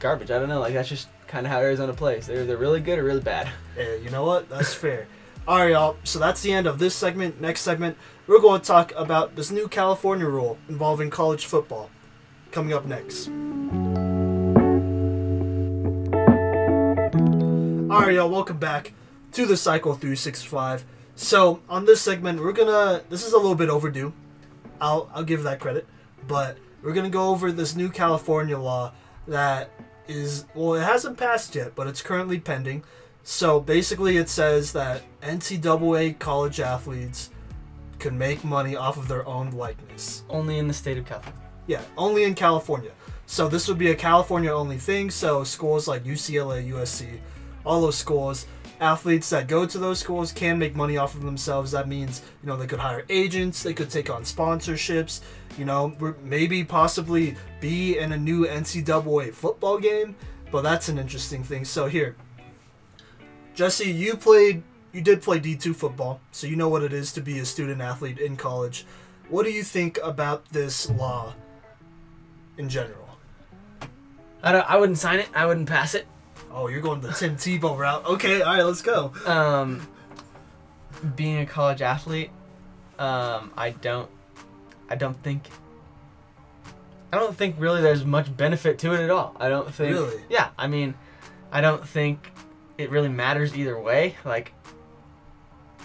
[0.00, 0.30] garbage.
[0.30, 0.60] I don't know.
[0.60, 2.26] Like that's just kind of how Arizona plays.
[2.26, 3.50] They're they're really good or really bad.
[3.76, 4.48] Yeah, you know what?
[4.48, 5.06] That's fair.
[5.46, 5.96] All right, y'all.
[6.04, 7.40] So that's the end of this segment.
[7.40, 11.90] Next segment, we're going to talk about this new California rule involving college football.
[12.50, 13.28] Coming up next.
[17.90, 18.30] All right, y'all.
[18.30, 18.92] Welcome back
[19.32, 20.84] to the Cycle 365.
[21.14, 23.02] So on this segment, we're gonna.
[23.10, 24.12] This is a little bit overdue.
[24.80, 25.86] I'll I'll give that credit,
[26.26, 28.92] but we're gonna go over this new California law
[29.28, 29.70] that
[30.08, 32.84] is well, it hasn't passed yet, but it's currently pending.
[33.22, 37.30] So basically, it says that NCAA college athletes
[37.98, 40.24] can make money off of their own likeness.
[40.28, 41.40] Only in the state of California.
[41.66, 42.90] Yeah, only in California.
[43.26, 45.10] So this would be a California only thing.
[45.10, 47.18] So schools like UCLA, USC,
[47.64, 48.46] all those schools,
[48.84, 51.70] athletes that go to those schools can make money off of themselves.
[51.72, 55.22] That means you know they could hire agents, they could take on sponsorships.
[55.58, 60.14] You know, maybe possibly be in a new NCAA football game.
[60.50, 61.64] But that's an interesting thing.
[61.64, 62.14] So here,
[63.54, 67.20] Jesse, you played, you did play D2 football, so you know what it is to
[67.20, 68.86] be a student athlete in college.
[69.28, 71.34] What do you think about this law
[72.58, 73.08] in general?
[74.42, 74.52] I.
[74.54, 75.28] I wouldn't sign it.
[75.34, 76.06] I wouldn't pass it.
[76.56, 78.06] Oh, you're going the Tim Tebow route.
[78.06, 79.12] Okay, all right, let's go.
[79.26, 79.86] Um,
[81.16, 82.30] being a college athlete,
[82.96, 84.08] um, I don't.
[84.88, 85.48] I don't think.
[87.12, 89.36] I don't think really there's much benefit to it at all.
[89.38, 89.94] I don't think.
[89.94, 90.22] Really?
[90.28, 90.94] Yeah, I mean,
[91.50, 92.30] I don't think
[92.78, 94.14] it really matters either way.
[94.24, 94.52] Like,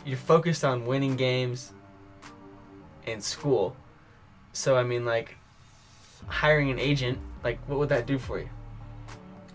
[0.05, 1.73] you're focused on winning games
[3.07, 3.75] in school,
[4.53, 5.35] so I mean, like,
[6.27, 8.49] hiring an agent, like, what would that do for you?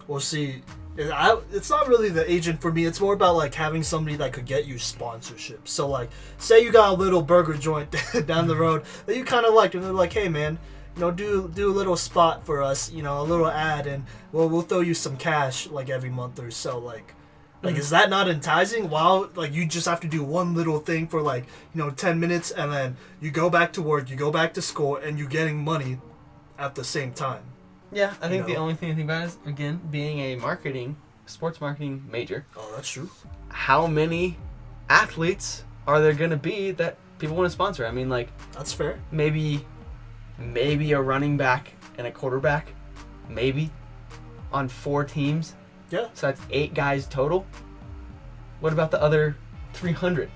[0.08, 0.62] Well, see,
[0.96, 2.84] I, it's not really the agent for me.
[2.84, 5.66] It's more about like having somebody that could get you sponsorship.
[5.66, 7.90] So, like, say you got a little burger joint
[8.26, 8.60] down the mm-hmm.
[8.60, 10.58] road that you kind of liked, and they're like, "Hey, man,
[10.94, 14.04] you know, do do a little spot for us, you know, a little ad, and
[14.30, 17.14] we'll we'll throw you some cash like every month or so." Like,
[17.62, 17.94] like is mm-hmm.
[17.94, 18.88] that not enticing?
[18.88, 22.20] Wow, like you just have to do one little thing for like you know ten
[22.20, 25.28] minutes, and then you go back to work, you go back to school, and you're
[25.28, 25.98] getting money
[26.56, 27.42] at the same time.
[27.94, 28.60] Yeah, I think the know?
[28.60, 32.44] only thing I think about is again being a marketing, sports marketing major.
[32.56, 33.08] Oh, that's true.
[33.48, 34.36] How many
[34.88, 37.86] athletes are there gonna be that people want to sponsor?
[37.86, 38.98] I mean, like That's fair.
[39.12, 39.64] maybe,
[40.38, 42.72] maybe a running back and a quarterback,
[43.28, 43.70] maybe,
[44.52, 45.54] on four teams.
[45.90, 46.08] Yeah.
[46.14, 47.46] So that's eight guys total.
[48.60, 49.36] What about the other
[49.72, 50.30] three hundred?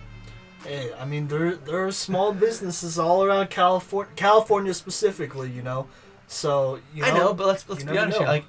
[0.64, 5.88] Hey, I mean there there are small businesses all around California, California specifically, you know.
[6.28, 8.26] So you know, I know, but let's let's be honest here.
[8.26, 8.44] Like,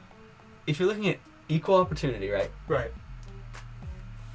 [0.68, 2.52] if you're looking at equal opportunity, right?
[2.68, 2.92] right?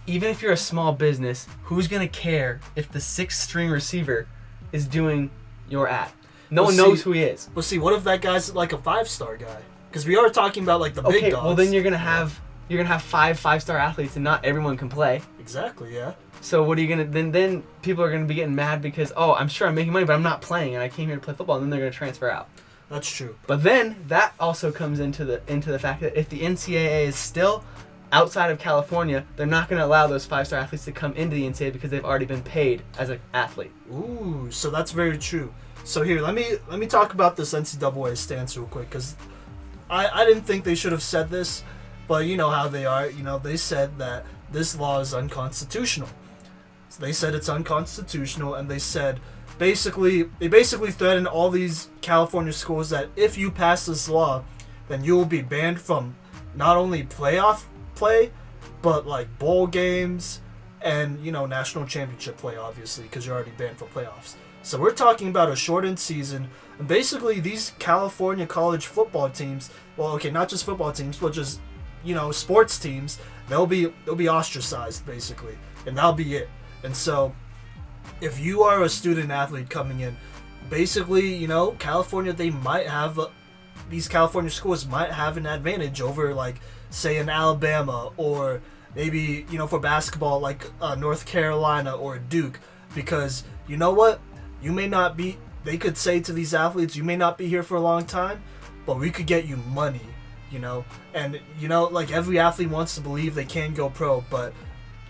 [0.07, 4.27] even if you're a small business, who's gonna care if the sixth string receiver
[4.73, 5.31] is doing
[5.69, 6.11] your ad?
[6.51, 7.49] No Well, one see- knows who he is.
[7.55, 9.63] But see, what if that guy's like a five star guy?
[9.91, 11.45] Because we are talking about like the big Okay, dogs.
[11.45, 14.77] well then you're gonna have you're gonna have five five star athletes, and not everyone
[14.77, 15.23] can play.
[15.41, 16.13] exactly yeah.
[16.41, 17.31] So what are you gonna then?
[17.33, 20.13] Then people are gonna be getting mad because oh, I'm sure I'm making money, but
[20.15, 22.29] I'm not playing, and I came here to play football, and then they're gonna transfer
[22.31, 22.49] out.
[22.88, 23.37] That's true.
[23.47, 27.16] But then that also comes into the into the fact that if the NCAA is
[27.16, 27.64] still
[28.12, 31.35] outside of California, they're not going to allow those five star athletes to come into
[31.35, 33.73] the NCAA because they've already been paid as an athlete.
[33.90, 35.53] Ooh, so that's very true.
[35.85, 39.16] So here, let me let me talk about this NCAA stance real quick, because
[39.90, 41.64] I I didn't think they should have said this,
[42.07, 43.09] but you know how they are.
[43.09, 46.09] You know they said that this law is unconstitutional.
[46.88, 49.20] So they said it's unconstitutional, and they said
[49.59, 54.45] basically they basically threatened all these California schools that if you pass this law,
[54.88, 56.14] then you will be banned from
[56.55, 57.64] not only playoff
[57.95, 58.31] play,
[58.83, 60.40] but like bowl games
[60.83, 64.35] and you know national championship play obviously because you're already banned for playoffs.
[64.62, 70.09] So we're talking about a shortened season and basically these california college football teams well
[70.12, 71.61] okay not just football teams but just
[72.03, 76.49] you know sports teams they'll be they'll be ostracized basically and that'll be it.
[76.83, 77.35] And so
[78.21, 80.17] if you are a student athlete coming in
[80.71, 83.31] basically you know california they might have a,
[83.90, 86.57] these california schools might have an advantage over like
[86.90, 88.62] say an alabama or
[88.95, 92.61] maybe you know for basketball like uh, north carolina or duke
[92.95, 94.21] because you know what
[94.62, 97.62] you may not be they could say to these athletes, "You may not be here
[97.62, 98.43] for a long time,
[98.87, 100.01] but we could get you money."
[100.51, 104.23] You know, and you know, like every athlete wants to believe they can go pro,
[104.31, 104.53] but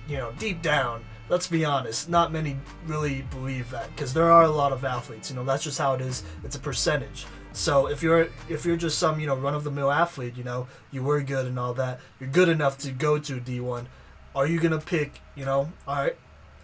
[0.09, 2.56] you know, deep down, let's be honest, not many
[2.87, 5.30] really believe that because there are a lot of athletes.
[5.30, 6.22] You know, that's just how it is.
[6.42, 7.26] It's a percentage.
[7.52, 10.44] So if you're if you're just some you know run of the mill athlete, you
[10.44, 13.87] know you were good and all that, you're good enough to go to D1.
[14.34, 15.20] Are you gonna pick?
[15.37, 16.16] You know, all right,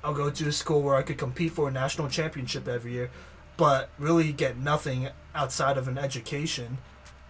[0.03, 3.11] I'll go to a school where I could compete for a national championship every year,
[3.57, 6.79] but really get nothing outside of an education,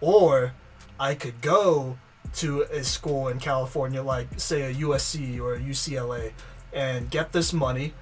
[0.01, 0.53] or
[0.99, 1.97] I could go
[2.37, 6.31] to a school in California, like say a USC or a UCLA,
[6.73, 7.93] and get this money,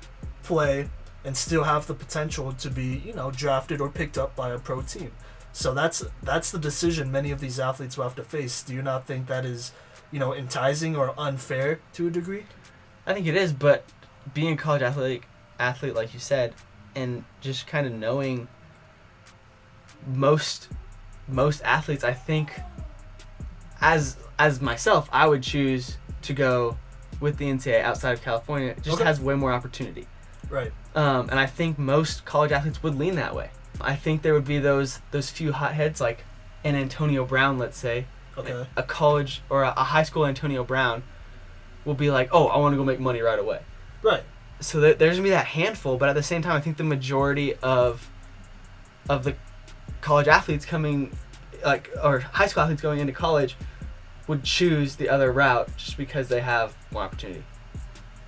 [0.44, 0.90] play,
[1.24, 4.60] and still have the potential to be, you know, drafted or picked up by a
[4.60, 5.12] pro team.
[5.52, 8.64] So that's that's the decision many of these athletes will have to face.
[8.64, 9.72] Do you not think that is,
[10.12, 12.46] you know, enticing or unfair to a degree?
[13.06, 13.86] I think it is, but
[14.34, 15.24] being a college athlete,
[15.60, 16.54] athlete like you said,
[16.96, 18.48] and just kind of knowing
[20.08, 20.70] most
[21.28, 22.52] most athletes, I think
[23.82, 26.78] as as myself, I would choose to go
[27.20, 28.70] with the NCAA outside of California.
[28.70, 29.04] It just Okay.
[29.04, 30.08] has way more opportunity.
[30.50, 30.72] Right.
[30.96, 33.52] Um, and I think most college athletes would lean that way.
[33.82, 36.24] I think there would be those those few hotheads like
[36.64, 38.06] an Antonio Brown, let's say,
[38.38, 38.66] Okay.
[38.76, 41.04] a college or a, a high school Antonio Brown
[41.86, 43.62] will be like, oh, I want to go make money right away.
[44.02, 44.24] Right.
[44.60, 46.84] So there, there's gonna be that handful, but at the same time, I think the
[46.84, 48.10] majority of
[49.08, 49.36] of the
[50.02, 51.16] college athletes coming,
[51.64, 53.56] like or high school athletes going into college,
[54.30, 57.44] would choose the other route just because they have more opportunity.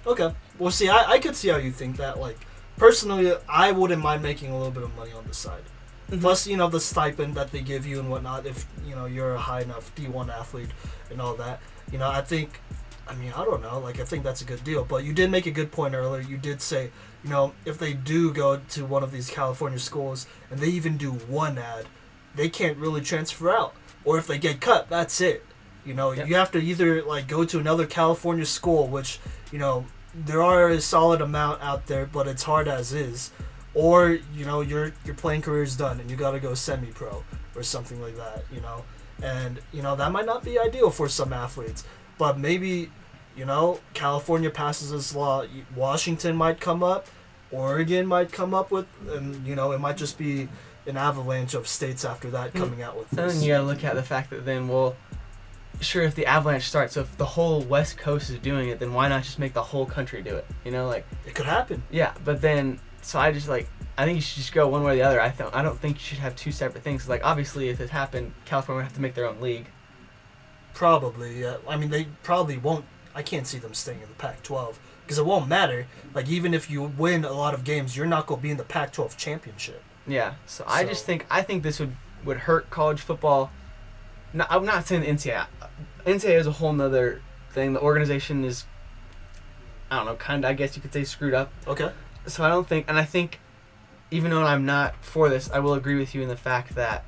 [0.07, 0.33] Okay.
[0.57, 2.19] Well, see, I, I could see how you think that.
[2.19, 2.39] Like,
[2.75, 5.61] personally, I wouldn't mind making a little bit of money on the side.
[6.09, 6.19] Mhm.
[6.21, 9.35] Plus, you know, the stipend that they give you and whatnot, if, you know, you're
[9.35, 10.71] a high enough D1 athlete
[11.11, 11.61] and all that.
[11.91, 12.59] You know, I think,
[13.07, 13.77] I mean, I don't know.
[13.77, 14.83] Like, I think that's a good deal.
[14.83, 16.23] But you did make a good point earlier.
[16.23, 16.89] You did say,
[17.23, 20.97] you know, if they do go to one of these California schools and they even
[20.97, 21.85] do one ad,
[22.33, 23.75] they can't really transfer out.
[24.03, 25.45] Or if they get cut, that's it.
[25.85, 26.27] You know, Yep.
[26.27, 29.19] you have to either, like, go to another California school, which,
[29.51, 33.31] you know, there are a solid amount out there, but it's hard as is.
[33.73, 36.87] Or you know your your playing career is done and you got to go semi
[36.87, 37.23] pro
[37.55, 38.43] or something like that.
[38.53, 38.83] You know,
[39.23, 41.85] and you know that might not be ideal for some athletes,
[42.17, 42.91] but maybe
[43.37, 47.07] you know California passes this law, Washington might come up,
[47.49, 50.49] Oregon might come up with, and you know it might just be
[50.85, 52.59] an avalanche of states after that Mm.
[52.59, 53.19] coming out with this.
[53.19, 54.97] And then you gotta look at the fact that then, well,
[55.81, 58.93] sure, if the avalanche starts, so if the whole West Coast is doing it, then
[58.93, 60.45] why not just make the whole country do it?
[60.63, 61.83] You know, like It could happen.
[61.91, 62.13] yeah.
[62.23, 63.67] But then, so I just like,
[63.97, 65.21] I think you should just go one way or the other.
[65.21, 67.09] I don't, I don't think you should have two separate things.
[67.09, 69.67] Like obviously, if it happened, California would have to make their own league.
[70.73, 71.57] Probably, yeah.
[71.67, 72.85] I mean, they probably won't.
[73.13, 75.85] I can't see them staying in the Pac-12 because it won't matter.
[76.13, 78.63] Like, even if you win a lot of games, you're not gonna be in the
[78.63, 79.83] Pac-12 championship.
[80.07, 80.35] Yeah.
[80.45, 83.51] So I just think I think this would would hurt college football.
[84.33, 85.45] No, I'm not saying the NCAA.
[86.05, 87.73] NCAA is a whole nother thing.
[87.73, 88.65] The organization is,
[89.89, 90.49] I don't know, kind of.
[90.49, 91.51] I guess you could say screwed up.
[91.67, 91.91] Okay.
[92.27, 93.39] so I don't think, and I think,
[94.11, 97.05] even though I'm not for this, I will agree with you in the fact that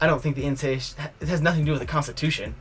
[0.00, 2.54] I don't think the NCAA sh- it has nothing to do with the Constitution.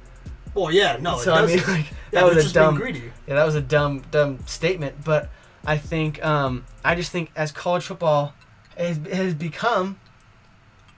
[0.54, 1.68] Well, yeah, no, so it I doesn't.
[1.68, 3.12] mean, like, Yeah, that was a dumb, greedy.
[3.28, 5.04] yeah, that was a dumb, dumb statement.
[5.04, 5.30] But
[5.66, 8.34] I think, um, I just think as college football
[8.78, 10.00] has, has become,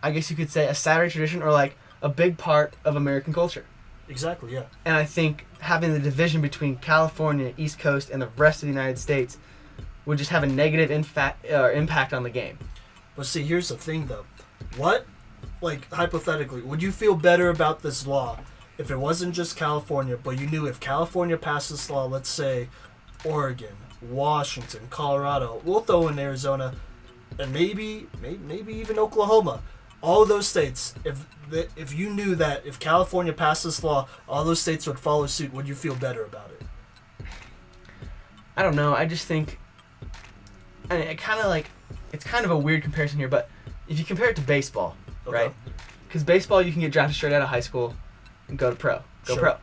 [0.01, 3.31] I guess you could say, a Saturday tradition or like a big part of American
[3.33, 3.65] culture.
[4.09, 4.53] Exactly.
[4.53, 4.63] Yeah.
[4.85, 8.73] And I think having the division between California, East Coast, and the rest of the
[8.73, 9.37] United States
[10.05, 12.57] would just have a negative infa- uh, impact on the game.
[13.15, 14.25] But see, here's the thing, though.
[14.77, 15.05] What,
[15.61, 18.39] like hypothetically, would you feel better about this law
[18.77, 22.67] if it wasn't just California, but you knew if California passed this law, let's say
[23.23, 26.73] Oregon, Washington, Colorado, we'll throw in Arizona,
[27.39, 29.61] and maybe, maybe, maybe even Oklahoma.
[30.03, 34.43] All those states, if the, if you knew that if California passed this law, all
[34.43, 37.25] those states would follow suit, would you feel better about it?
[38.57, 38.93] I don't know.
[38.93, 39.59] I just think,
[40.91, 41.69] I mean, it kind of like,
[42.11, 43.49] it's kind of a weird comparison here, but
[43.87, 45.35] if you compare it to baseball, Okay.
[45.45, 45.53] right?
[46.07, 47.95] Because baseball, you can get drafted straight out of high school
[48.49, 49.37] and go to pro, go Sure.
[49.39, 49.55] pro.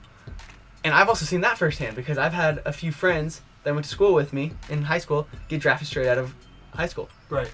[0.85, 3.91] And I've also seen that firsthand because I've had a few friends that went to
[3.91, 6.35] school with me in high school get drafted straight out of
[6.75, 7.11] high school.
[7.29, 7.53] Right.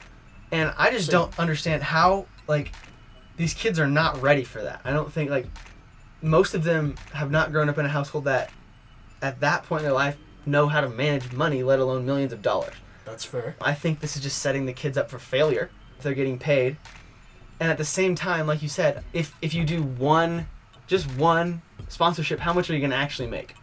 [0.52, 1.12] And I just Same.
[1.14, 2.72] don't understand how like
[3.36, 4.80] these kids are not ready for that.
[4.84, 5.46] I don't think like
[6.22, 8.50] most of them have not grown up in a household that
[9.22, 12.42] at that point in their life know how to manage money, let alone millions of
[12.42, 12.74] dollars.
[13.04, 13.56] That's fair.
[13.60, 16.76] I think this is just setting the kids up for failure if they're getting paid.
[17.60, 20.46] And at the same time, like you said, if if you do one
[20.86, 23.54] just one sponsorship, how much are you gonna actually make?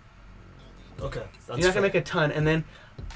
[0.99, 1.23] Okay.
[1.47, 1.71] You're not fair.
[1.73, 2.63] gonna make a ton and then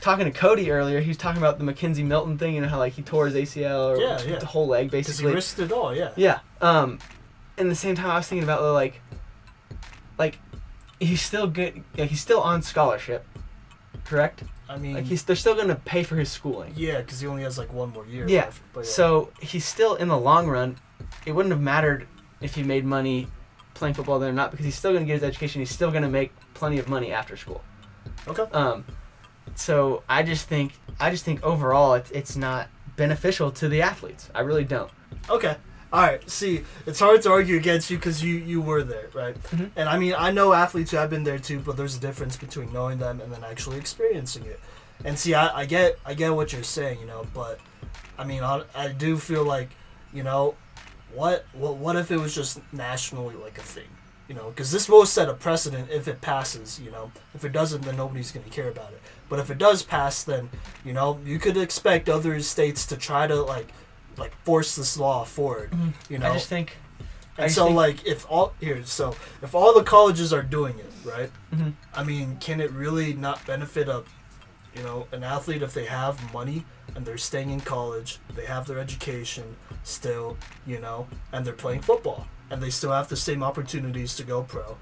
[0.02, 2.78] talking to Cody earlier, he was talking about the McKenzie Milton thing, you know how
[2.78, 4.40] like he tore his ACL or Yeah, yeah.
[4.40, 5.34] the whole leg Because he basically.
[5.36, 6.12] risked it all, yeah.
[6.16, 6.40] Yeah.
[6.62, 7.00] Um,
[7.58, 9.02] in the same time, I was thinking about like,
[10.18, 10.38] like,
[11.00, 11.84] he's still good.
[11.98, 13.26] Like he's still on scholarship,
[14.06, 14.44] correct?
[14.70, 16.74] I mean, Like he's they're still gonna pay for his schooling.
[16.76, 18.46] yeah, because he only has like one more year Yeah.
[18.46, 18.62] left.
[18.76, 18.82] Yeah.
[18.84, 20.78] So he's still in the long run.
[21.26, 22.08] It wouldn't have mattered
[22.42, 23.28] if he made money
[23.74, 25.62] playing football then or not because he's still gonna get his education.
[25.62, 27.64] He's still gonna make plenty of money after school.
[28.28, 28.44] okay.
[28.52, 28.84] Um,
[29.56, 34.30] so I just think I just think overall it's it's not beneficial to the athletes.
[34.34, 34.92] I really don't.
[35.30, 35.56] Okay.
[35.94, 36.30] All right.
[36.30, 39.42] See, it's hard to argue against you because you you were there, right?
[39.44, 39.72] Mhm.
[39.76, 42.36] And I mean, I know athletes who have been there too, but there's a difference
[42.36, 44.60] between knowing them and then actually experiencing it.
[45.06, 47.60] And see, I, I get I get what you're saying, you know, but
[48.18, 49.70] I mean, I, I do feel like,
[50.14, 50.56] you know,
[51.14, 53.88] what what what if it was just nationally like a thing,
[54.28, 54.50] you know?
[54.50, 57.12] Because this will set a precedent if it passes, you know.
[57.34, 59.02] If it doesn't, then nobody's gonna care about it.
[59.30, 60.50] But if it does pass, then
[60.86, 63.68] you know you could expect other states to try to like
[64.18, 65.72] like force this law forward,
[66.10, 66.32] you know.
[66.32, 66.78] I just think.
[67.40, 70.80] I And so, think- like, if all here, so if all the colleges are doing
[70.80, 71.30] it, right?
[71.54, 71.74] Mhm.
[71.94, 74.04] I mean, can it really not benefit a,
[74.76, 78.66] you know, an athlete if they have money and they're staying in college, they have
[78.66, 80.36] their education still,
[80.66, 84.44] you know, and they're playing football and they still have the same opportunities to go
[84.44, 84.78] pro,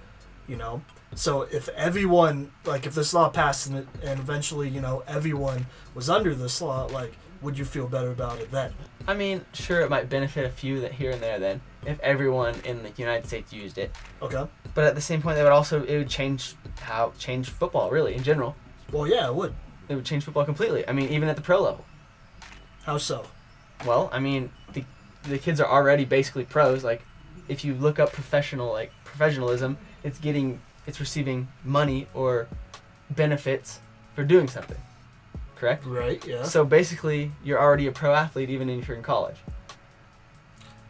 [0.48, 0.82] you know.
[1.16, 5.66] So if everyone, like, if this law passed and, it, and eventually, you know, everyone
[5.94, 8.74] was under this law, like, would you feel better about it then?
[9.08, 11.40] I mean, sure, it might benefit a few that here and there.
[11.40, 14.46] Then, if everyone in the United States used it, Okay.
[14.74, 18.16] but at the same point, that would also it would change how change football really
[18.16, 18.56] in general.
[18.92, 19.54] Well, yeah, it would.
[19.88, 20.88] It would change football completely.
[20.88, 21.86] I mean, even at the pro level.
[22.84, 23.26] How so?
[23.86, 24.84] Well, I mean, the
[25.24, 26.84] the kids are already basically pros.
[26.84, 27.04] Like,
[27.48, 32.48] if you look up professional like professionalism, it's getting it's receiving money or
[33.10, 33.80] benefits
[34.14, 34.78] for doing something.
[35.56, 35.86] Correct.
[35.86, 36.26] Right.
[36.26, 36.44] Yeah.
[36.44, 39.38] So basically, you're already a pro athlete even if you're in college.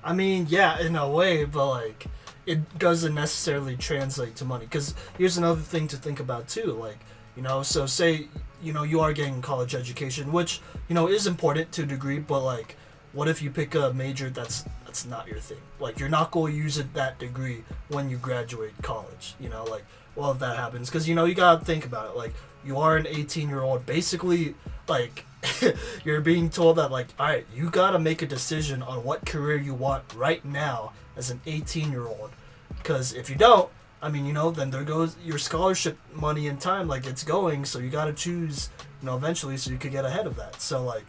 [0.03, 2.05] I mean, yeah, in a way, but like,
[2.45, 4.65] it doesn't necessarily translate to money.
[4.65, 6.73] Because here's another thing to think about too.
[6.73, 6.99] Like,
[7.35, 8.27] you know, so say,
[8.61, 12.19] you know, you are getting college education, which you know is important to a degree,
[12.19, 12.75] but like,
[13.13, 14.65] what if you pick a major that's
[14.95, 15.57] that's not your thing?
[15.77, 19.35] Like, you're not going to use it that degree when you graduate college.
[19.41, 19.83] You know, like,
[20.15, 22.17] well, if that happens, because you know, you gotta think about it.
[22.17, 22.33] Like,
[22.65, 24.55] you are an 18 year old, basically,
[24.87, 25.25] like.
[26.03, 29.55] you're being told that like all right you gotta make a decision on what career
[29.55, 32.31] you want right now as an 18 year old
[32.77, 33.69] because if you don't
[34.01, 37.63] i mean you know then there goes your scholarship money and time like it's going
[37.63, 40.83] so you gotta choose you know eventually so you could get ahead of that so
[40.83, 41.05] like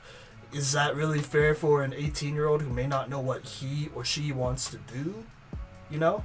[0.57, 3.89] is that really fair for an 18 year old who may not know what he
[3.95, 5.25] or she wants to do
[5.91, 6.25] you know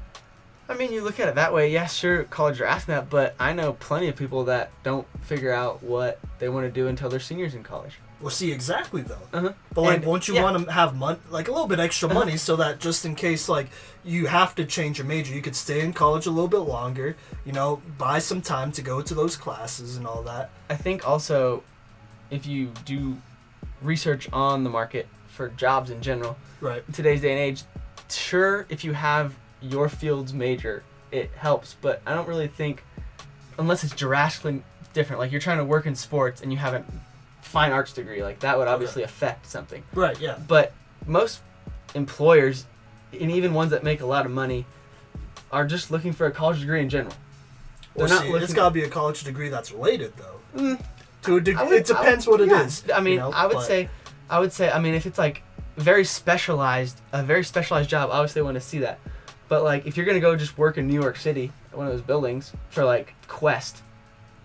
[0.69, 1.69] I mean, you look at it that way.
[1.69, 5.51] Yeah, sure, college are asking that, but I know plenty of people that don't figure
[5.51, 7.95] out what they want to do until they're seniors in college.
[8.21, 9.51] well see exactly though Uh-huh.
[9.73, 10.43] But like, And- won't you yeah.
[10.43, 12.19] want to have money, like a little bit extra Uh-huh.
[12.19, 13.67] money, so that just in case, like,
[14.05, 17.17] you have to change your major, you could stay in college a little bit longer.
[17.43, 20.51] You know, buy some time to go to those classes and all that.
[20.69, 21.63] I think also,
[22.29, 23.17] if you do
[23.81, 26.83] research on the market for jobs in general, Right.
[26.87, 27.63] in today's day and age,
[28.09, 32.83] sure, if you have your field's major, it helps, but I don't really think,
[33.57, 34.63] unless it's drastically
[34.93, 36.83] different, like you're trying to work in sports and you have a
[37.41, 39.83] fine arts degree, like that would obviously affect something.
[39.93, 40.19] Right.
[40.19, 40.37] Yeah.
[40.47, 40.73] But
[41.05, 41.41] most
[41.95, 42.65] employers,
[43.19, 44.65] and even ones that make a lot of money,
[45.51, 47.13] are just looking for a college degree in general.
[47.93, 50.39] Well, They're not see, it's got to be a college degree that's related, though.
[50.61, 50.81] Mm.
[51.23, 52.63] To a degree, would- it depends what it yeah.
[52.63, 52.83] is.
[52.93, 53.89] I mean, you know, I would but- say,
[54.29, 55.43] I would say, I mean, if it's like
[55.77, 58.99] very specialized, a very specialized job, obviously I want to see that.
[59.47, 62.01] But like, if you're gonna go just work in New York City, one of those
[62.01, 63.83] buildings for like Quest,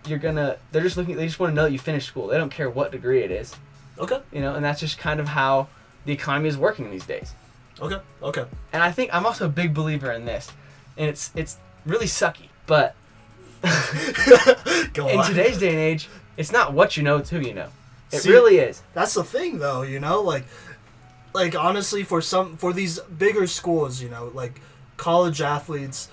[0.07, 2.27] you're gonna, they're just looking, they just want to know that you finished school.
[2.27, 3.55] They don't care what degree it is,
[3.99, 4.21] Okay.
[4.33, 5.69] you know, and that's just kind of how
[6.05, 7.33] the economy is working these days.
[7.81, 7.99] Okay.
[8.23, 8.45] Okay.
[8.73, 10.51] And I think I'm also a big believer in this,
[10.97, 12.95] and it's it's really sucky, but
[14.95, 17.69] Go in today's day and age, it's not what you know, it's who you know.
[18.13, 18.83] It See- really is.
[18.95, 19.83] That's the thing, though.
[19.83, 20.45] You know, like,
[21.35, 24.61] like honestly, for some, for these bigger schools, you know, like
[24.97, 26.09] college athletes,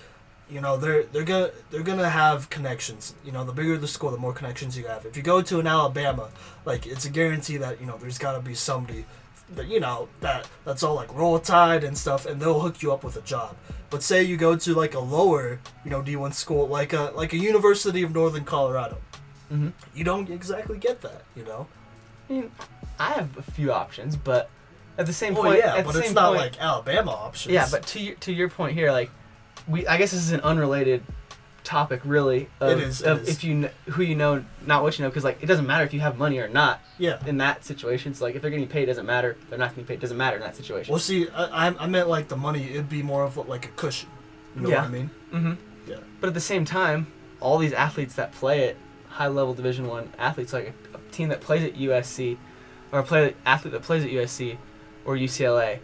[0.49, 3.15] you know, they're they're gonna they're gonna have connections.
[3.25, 5.05] You know, the bigger the school, the more connections you have.
[5.05, 6.29] If you go to an Alabama,
[6.65, 9.05] like, it's a guarantee that you know there's got to be somebody
[9.55, 12.91] that you know that that's all like roll tide and stuff, and they'll hook you
[12.91, 13.55] up with a job.
[13.89, 17.33] But say you go to like a lower, you know, D1 school, like a like
[17.33, 18.97] a University of Northern Colorado,
[19.53, 21.23] hmm you don't exactly get that.
[21.35, 21.67] You know.
[22.29, 22.51] I mean,
[22.99, 24.49] I have a few options, but
[24.97, 27.11] at the same Well, point, yeah, at but the it's same not point, like Alabama
[27.11, 27.53] options.
[27.53, 27.67] yeah.
[27.69, 29.09] But to your, to your point here, like,
[29.67, 31.03] we I guess this is an unrelated
[31.63, 32.49] topic, really.
[32.59, 33.29] Of, It is, it of is.
[33.29, 35.83] if you kn- who you know, not what you know, because like it doesn't matter
[35.85, 37.19] if you have money or not Yeah.
[37.25, 38.13] in that situation.
[38.13, 39.31] So like if they're getting paid, it doesn't matter.
[39.41, 40.91] If they're not getting paid, it doesn't matter in that situation.
[40.91, 42.63] Well, see, I, I- I meant like the money.
[42.71, 44.09] It'd be more of like a cushion.
[44.55, 44.81] You know Yeah.
[44.81, 45.09] what I mean?
[45.33, 45.53] Mm-hmm.
[45.91, 45.97] Yeah.
[46.21, 47.07] But at the same time,
[47.39, 48.75] all these athletes that play at
[49.13, 52.37] high level Division One athletes, like a, a team that plays at USC,
[52.91, 54.57] or a play athlete that plays at USC
[55.05, 55.79] or UCLA,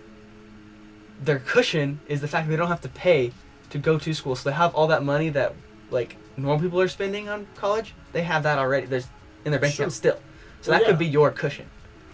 [1.21, 3.31] their cushion is the fact that they don't have to pay
[3.69, 4.35] to go to school.
[4.35, 5.53] So they have all that money that
[5.91, 7.93] like normal people are spending on college.
[8.13, 8.85] They have that already.
[8.87, 9.07] There's
[9.45, 9.83] in their bank Sure.
[9.85, 10.19] account still.
[10.61, 10.91] So Well, that yeah.
[10.91, 11.65] could be your cushion.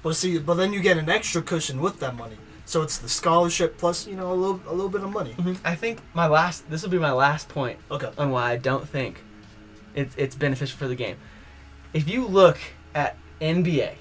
[0.03, 2.37] But see, but then you get an extra cushion with that money.
[2.65, 5.33] So it's the scholarship plus, you know, a little a little bit of money.
[5.37, 5.53] Mm-hmm.
[5.63, 6.69] I think my last.
[6.69, 8.09] This will be my last point Okay.
[8.17, 9.21] on why I don't think
[9.95, 11.17] it's it's beneficial for the game.
[11.93, 12.57] If you look
[12.93, 13.93] at NBA,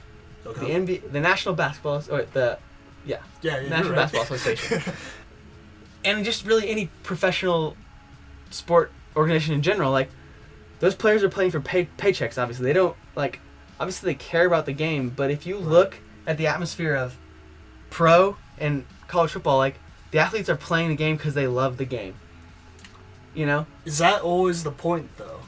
[0.44, 2.58] the NBA, the National Basketball or the
[3.06, 3.60] yeah, yeah.
[3.60, 3.96] you're National right.
[4.12, 4.92] Basketball Association,
[6.04, 7.76] and just really any professional
[8.50, 10.10] sport organization in general, like
[10.80, 12.40] those players are playing for pay, paychecks.
[12.40, 13.40] Obviously, they don't like.
[13.80, 15.66] Obviously, they care about the game, but if you Right.
[15.66, 17.16] look at the atmosphere of
[17.90, 19.76] pro and college football, like
[20.12, 22.14] the athletes are playing the game because they love the game.
[23.34, 25.40] You know, Is that always the point though?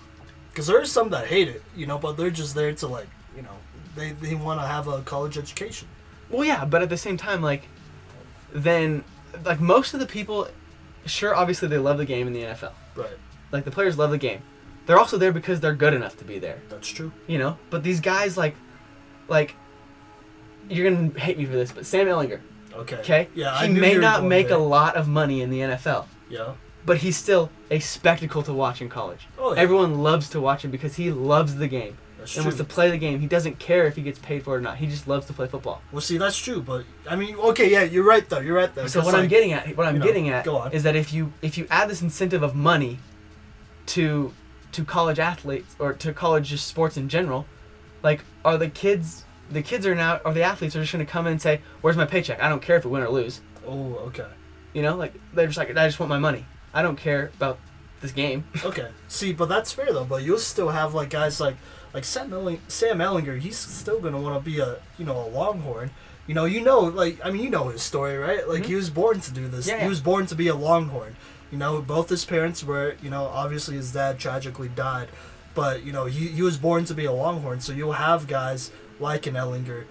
[0.57, 3.43] Because there's some that hate it, you know, but they're just there to like, you
[3.43, 3.51] know,
[3.95, 5.87] they they want to have a college education.
[6.31, 7.69] Well, yeah, but at the same time, like,
[8.55, 9.05] then,
[9.45, 10.49] like, most of the people,
[11.05, 12.73] sure, obviously they love the game in the NFL.
[12.95, 13.11] Right.
[13.53, 14.41] Like, the players love the game.
[14.87, 17.13] They're also there because they're good enough to be there, That's true.
[17.27, 17.59] you know?
[17.69, 18.57] But these guys, like,
[19.29, 19.57] like,
[20.71, 22.41] you're gonna hate me for this, but Sam Ehlinger,
[22.73, 22.97] Okay.
[22.97, 23.29] okay?
[23.35, 23.55] Yeah.
[23.55, 26.55] I he knew may not make a lot of money in the NFL, Yeah.
[26.87, 29.29] But he's still a spectacle to watch in college.
[29.39, 29.61] Oh yeah.
[29.61, 32.51] Everyone loves to watch him because he loves the game That's and true.
[32.51, 33.21] wants to play the game.
[33.21, 34.79] He doesn't care if he gets paid for it or not.
[34.79, 35.83] He just loves to play football.
[35.91, 38.39] Well, see, that's true, but I mean, okay, yeah, you're right though.
[38.39, 38.87] You're right though.
[38.87, 41.33] So what I'm getting at, what I'm you know, getting at, is that if you
[41.43, 43.01] if you add this incentive of money
[43.87, 44.33] to
[44.73, 47.47] to college athletes or to college just sports in general,
[48.03, 51.27] like are the kids the kids are now or the athletes are just gonna come
[51.27, 52.41] in and say, "Where's my paycheck?
[52.43, 54.27] I don't care if we win or lose." Oh, okay.
[54.73, 56.45] You know, like they're just like, "I just want my money.
[56.79, 57.59] I don't care about
[58.03, 58.89] this game." Okay.
[59.09, 60.05] See, but that's fair though.
[60.05, 61.57] But you'll still have like guys like
[61.95, 63.39] like Sam, Elling- Sam Ehlinger.
[63.41, 65.91] He's still gonna want to be a you know a Longhorn.
[66.27, 68.47] You know, you know, like I mean, you know his story, right?
[68.49, 68.67] Like Mhm.
[68.67, 69.67] he was born to do this.
[69.69, 69.89] Yeah, He yeah.
[69.89, 71.15] was born to be a Longhorn.
[71.53, 72.97] You know, both his parents were.
[73.03, 75.09] You know, obviously his dad tragically died,
[75.55, 77.61] but you know he he was born to be a Longhorn.
[77.61, 79.85] So you'll have guys like an Ehlinger.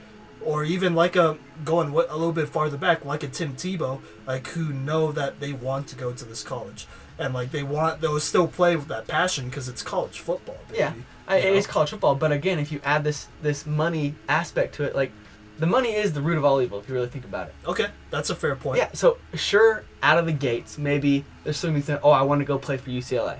[0.46, 4.48] Or even like a going a little bit farther back, like a Tim Tebow, like
[4.50, 6.88] who know that they want to go to this college,
[7.18, 10.58] and like they want they'll still play with that passion because it's college football.
[10.68, 10.80] Baby.
[10.80, 10.94] Yeah.
[11.28, 14.84] I, it is college football, but again, if you add this this money aspect to
[14.84, 15.12] it, like
[15.58, 17.56] the money is the root of all evil if you really think about it.
[17.66, 18.78] Okay, that's a fair point.
[18.78, 22.46] Yeah, so sure, out of the gates, maybe there's something saying, "Oh, I want to
[22.46, 23.40] go play for UCLA."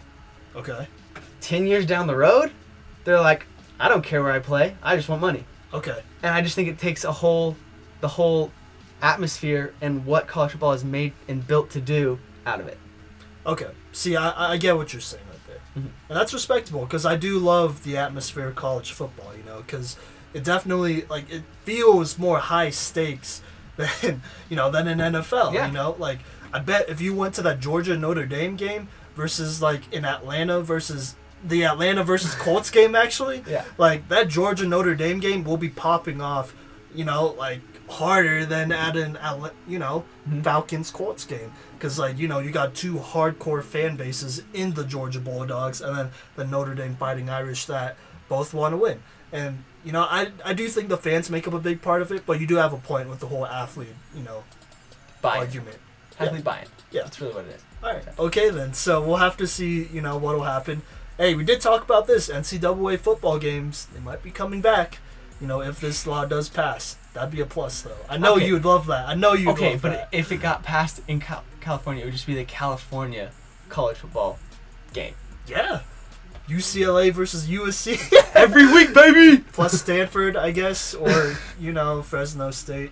[0.56, 0.88] Okay.
[1.42, 2.52] Ten years down the road,
[3.04, 3.46] they're like,
[3.80, 4.76] "I don't care where I play.
[4.82, 5.46] I just want money."
[5.76, 6.02] Okay.
[6.24, 7.56] And I just think it takes a whole,
[8.02, 8.52] the whole
[9.02, 12.78] atmosphere and what college football is made and built to do out of it.
[13.46, 13.68] Okay.
[13.92, 15.90] See, I I get what you're saying right there, Mhm.
[16.10, 19.32] and that's respectable because I do love the atmosphere of college football.
[19.36, 19.98] You know, because
[20.34, 23.42] it definitely like it feels more high stakes
[23.78, 25.54] than you know than an NFL.
[25.54, 25.68] Yeah.
[25.68, 26.20] You know, like
[26.54, 30.62] I bet if you went to that Georgia Notre Dame game versus like in Atlanta
[30.62, 31.16] versus
[31.48, 33.64] the Atlanta versus Colts game actually, Yeah.
[33.78, 36.54] like that Georgia Notre Dame game will be popping off,
[36.94, 39.16] you know, like harder than at an
[39.68, 40.44] you know Mhm.
[40.44, 44.84] Falcons Colts game because like you know you got two hardcore fan bases in the
[44.84, 47.96] Georgia Bulldogs and then the Notre Dame Fighting Irish that
[48.28, 51.54] both want to win and you know I I do think the fans make up
[51.54, 53.94] a big part of it but you do have a point with the whole athlete
[54.16, 54.44] you know
[55.22, 55.78] Buy argument.
[56.20, 56.70] Athlete buy it.
[56.90, 57.04] Yeah.
[57.04, 57.62] That's really what it is.
[57.84, 58.04] All right.
[58.18, 58.74] Okay then.
[58.74, 60.82] So we'll have to see, you know, what'll happen.
[61.18, 63.88] Hey, we did talk about this NCAA football games.
[63.94, 65.00] They might be coming back.
[65.40, 67.96] You know, if this law does pass, that'd be a plus, though.
[68.10, 68.48] I know Okay.
[68.48, 69.08] you'd love that.
[69.08, 72.14] I know you'd Okay, love but if it got passed in Cal- California, it would
[72.14, 73.32] just be the California
[73.70, 74.40] college football
[74.94, 75.14] game.
[75.48, 75.82] yeah,
[76.50, 77.98] UCLA versus USC
[78.36, 79.44] Every week, baby!
[79.54, 82.92] plus Stanford, I guess, or you know, Fresno State.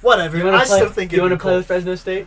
[0.00, 0.38] Whatever.
[0.52, 2.26] I play, still think you want to play with Fresno State?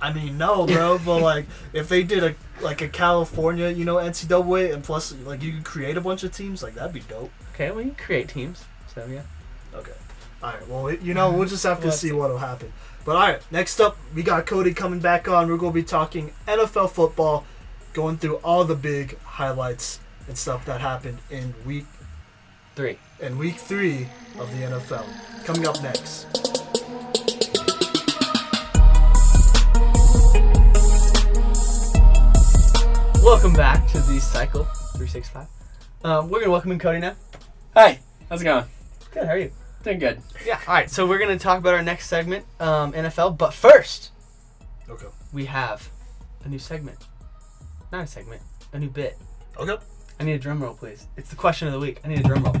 [0.00, 0.98] I mean, no, bro.
[1.04, 5.42] but like, if they did a like a California, you know, NCAA, and plus like
[5.42, 7.30] you could create a bunch of teams, like that'd be dope.
[7.54, 8.64] Okay, well, you can create teams.
[8.94, 9.22] So, yeah.
[9.74, 9.92] Okay.
[10.42, 10.68] All right.
[10.68, 12.12] Well, it- you know, we'll just have to see see.
[12.12, 12.72] what'll happen.
[13.04, 15.48] But all right, next up, we got Cody coming back on.
[15.50, 17.44] We're going to be talking NFL football,
[17.92, 21.84] going through all the big highlights and stuff that happened in week
[22.76, 22.98] Three.
[23.20, 25.04] in week three of the NFL.
[25.44, 26.63] Coming up next.
[33.24, 35.46] Welcome back to the Cycle 365.
[36.04, 37.14] Um, we're gonna welcome in Cody now.
[37.74, 37.98] Hi,
[38.28, 38.66] how's it going?
[39.12, 39.50] Good, how are you?
[39.82, 40.20] Doing good.
[40.44, 40.60] Yeah.
[40.68, 43.30] All right, so we're gonna talk about our next segment, um, NFL.
[43.38, 44.10] But first,
[44.88, 45.06] Okay.
[45.32, 45.88] we have
[46.44, 46.98] a new segment.
[47.90, 49.18] Not a segment, a new bit.
[49.56, 49.82] Okay.
[50.20, 51.06] I need a drum roll, please.
[51.16, 52.00] It's the question of the week.
[52.04, 52.54] I need a drum roll.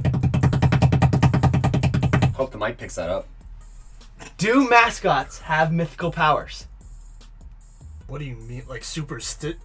[2.34, 3.28] Hope the mic picks that up.
[4.38, 6.66] Do mascots have mythical powers?
[8.06, 9.56] What do you mean, like super sti-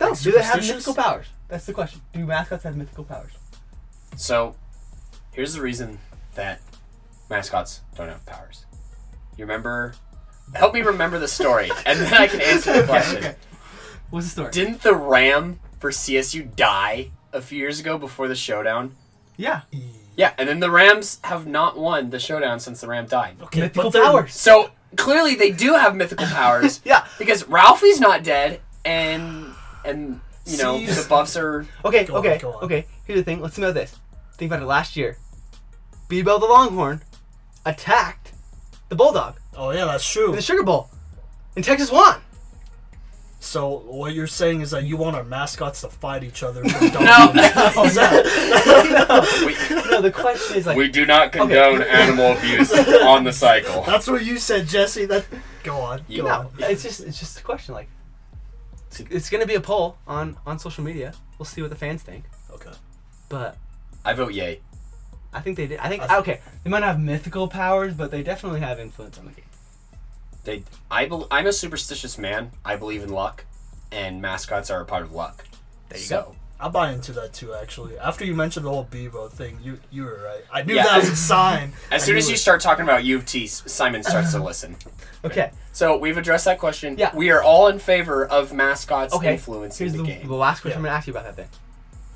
[0.00, 0.08] No.
[0.10, 1.26] Like do they have mythical powers?
[1.48, 2.00] That's the question.
[2.12, 3.32] Do mascots have mythical powers?
[4.16, 4.56] So,
[5.32, 5.98] here's the reason
[6.34, 6.60] that
[7.30, 8.66] mascots don't have powers.
[9.36, 9.94] You remember?
[10.54, 13.18] Help me remember the story, and then I can answer the question.
[13.18, 13.36] okay.
[14.10, 14.50] What's the story?
[14.52, 18.96] Didn't the Ram for CSU die a few years ago before the showdown?
[19.36, 19.62] yeah.
[20.16, 23.36] Yeah, and then the Rams have not won the showdown since the Ram died.
[23.42, 24.34] Okay, mythical powers.
[24.34, 27.06] So clearly they do have mythical powers Yeah.
[27.18, 29.52] because Ralphie's not dead, and
[29.86, 31.66] and you know See, the Buffs are.
[31.84, 32.64] Okay, Go on, okay, go on.
[32.64, 32.86] okay.
[33.04, 33.40] Here's the thing.
[33.40, 33.96] Let's think about this.
[34.36, 34.66] Think about it.
[34.66, 35.16] Last year,
[36.08, 37.02] Bevo the Longhorn
[37.64, 38.32] attacked
[38.88, 40.32] the Bulldog Oh yeah, that's in true.
[40.34, 40.88] the Sugar Bowl,
[41.56, 42.20] and Texas won.
[43.40, 46.64] So what you're saying is that you want our mascots to fight each other?
[46.68, 47.32] For No.
[47.84, 52.72] Is that- We, No, the question is like, We do not condone animal abuse
[53.02, 53.82] on the cycle.
[53.84, 55.04] That's what you said, Jesse.
[55.06, 55.26] That
[55.62, 56.02] go on.
[56.08, 56.48] You go no, on.
[56.58, 57.74] it's just it's just a question.
[57.74, 57.88] Like,
[59.00, 61.12] it's, it's gonna be a poll on on social media.
[61.38, 62.24] We'll see what the fans think.
[62.52, 62.72] Okay.
[63.28, 63.56] But
[64.04, 64.60] I vote yay.
[65.32, 65.78] I think they did.
[65.80, 66.40] I think okay.
[66.64, 69.44] They might not have mythical powers, but they definitely have influence on the game.
[70.44, 72.52] They, I, bel I'm a superstitious man.
[72.64, 73.44] I believe in luck,
[73.90, 75.44] and mascots are a part of luck.
[75.88, 77.52] There you so, I buy into that too.
[77.52, 80.42] Actually, after you mentioned the whole Bevo thing, you you were right.
[80.50, 80.84] I knew Yeah.
[80.84, 81.72] that was a sign.
[81.90, 82.38] As I soon as you it.
[82.38, 84.74] start talking about U of T, Simon starts to listen.
[85.24, 85.50] Okay.
[85.72, 86.96] So we've addressed that question.
[86.96, 87.14] Yeah.
[87.14, 89.34] We are all in favor of mascots Okay.
[89.34, 90.26] influencing Here's the, the, game.
[90.28, 90.78] the last question Yeah.
[90.78, 91.48] I'm gonna ask you about that thing.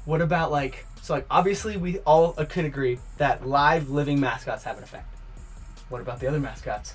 [0.06, 4.64] What about like so like obviously we all uh, can agree that live living mascots
[4.64, 5.06] have an effect.
[5.90, 6.94] What about the other mascots?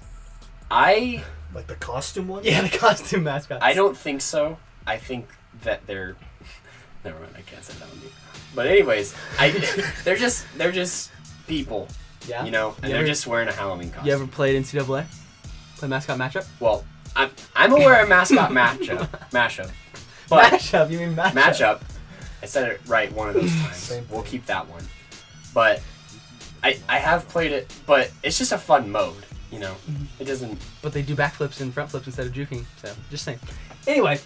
[0.72, 1.24] I
[1.54, 2.44] like the costume one.
[2.44, 3.64] Yeah, the costume mascots.
[3.64, 4.58] I don't think so.
[4.88, 5.30] I think
[5.62, 6.16] that they're.
[7.06, 7.34] Never mind.
[7.38, 8.10] I can't say that on you.
[8.54, 9.52] But anyways, I
[10.04, 11.12] they're just they're just
[11.48, 11.88] people,
[12.28, 12.44] Yeah.
[12.44, 14.08] you know, and You they're ever- just wearing a Halloween costume.
[14.08, 15.06] You ever played NCAA?
[15.78, 16.46] Play mascot matchup?
[16.60, 16.84] Well,
[17.16, 19.72] I'm I'm aware of mascot matchup mashup,
[20.30, 20.90] but matchup.
[20.92, 21.32] You mean matchup?
[21.34, 21.82] matchup.
[22.42, 23.76] I said it right one of those times.
[23.78, 24.32] Same We'll thing.
[24.32, 24.84] keep that one.
[25.54, 25.82] But
[26.64, 29.26] I I have played it, but it's just a fun mode.
[29.52, 30.04] You know, Mm-hmm.
[30.22, 30.60] it doesn't.
[30.82, 32.66] But they do backflips and front flips instead of juking.
[32.82, 33.40] So just saying.
[33.88, 34.20] Anyway,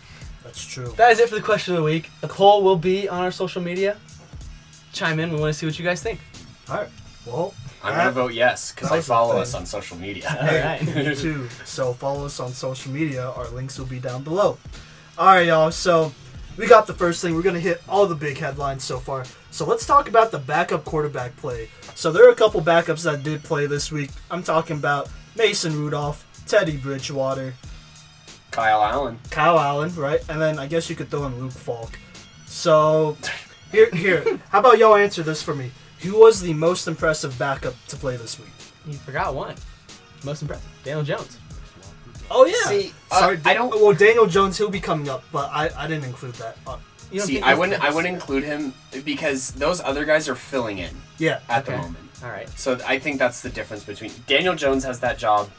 [0.50, 0.91] That's true.
[0.97, 2.10] that is it for the question of the week.
[2.22, 3.97] The poll will be on our social media.
[4.93, 5.32] Chime in.
[5.32, 6.20] We want to see what you guys think.
[6.70, 6.89] All right.
[7.28, 10.26] Well, I'm gonna vote yes because I follow us on social media.
[10.28, 10.95] All right.
[10.95, 11.47] me too.
[11.66, 13.30] So follow us on social media.
[13.30, 14.58] Our links will be down below.
[15.20, 15.70] All right, y'all.
[15.70, 16.12] So
[16.58, 17.36] we got the first thing.
[17.36, 19.26] We're gonna hit all the big headlines so far.
[19.52, 21.70] So let's talk about the backup quarterback play.
[21.93, 24.10] So there are a couple backups that did play this week.
[24.32, 27.54] I'm talking about Mason Rudolph, Teddy Bridgewater,
[28.60, 29.20] Kyle Allen.
[29.30, 30.20] Kyle Allen, right?
[30.30, 31.97] And then I guess you could throw in Luke Falk.
[32.45, 33.18] So
[33.72, 34.39] here, here.
[34.49, 35.72] How about y'all answer this for me?
[36.01, 38.49] Who was the most impressive backup to play this week?
[38.86, 39.55] You forgot one.
[40.26, 40.70] Most impressive.
[40.84, 41.38] Daniel Jones.
[42.30, 42.70] Oh yeah.
[42.70, 43.74] See, uh, Sorry, I don't.
[43.82, 46.57] Well, Daniel Jones, he'll be coming up, but I, I didn't include that.
[46.68, 46.78] Uh,
[47.12, 47.82] You See, I wouldn't.
[47.82, 48.74] I wouldn't include him
[49.05, 51.39] because those other guys are filling in yeah.
[51.47, 51.97] at the moment.
[52.24, 52.49] All right.
[52.60, 55.49] So I think that's the difference between Daniel Jones has that job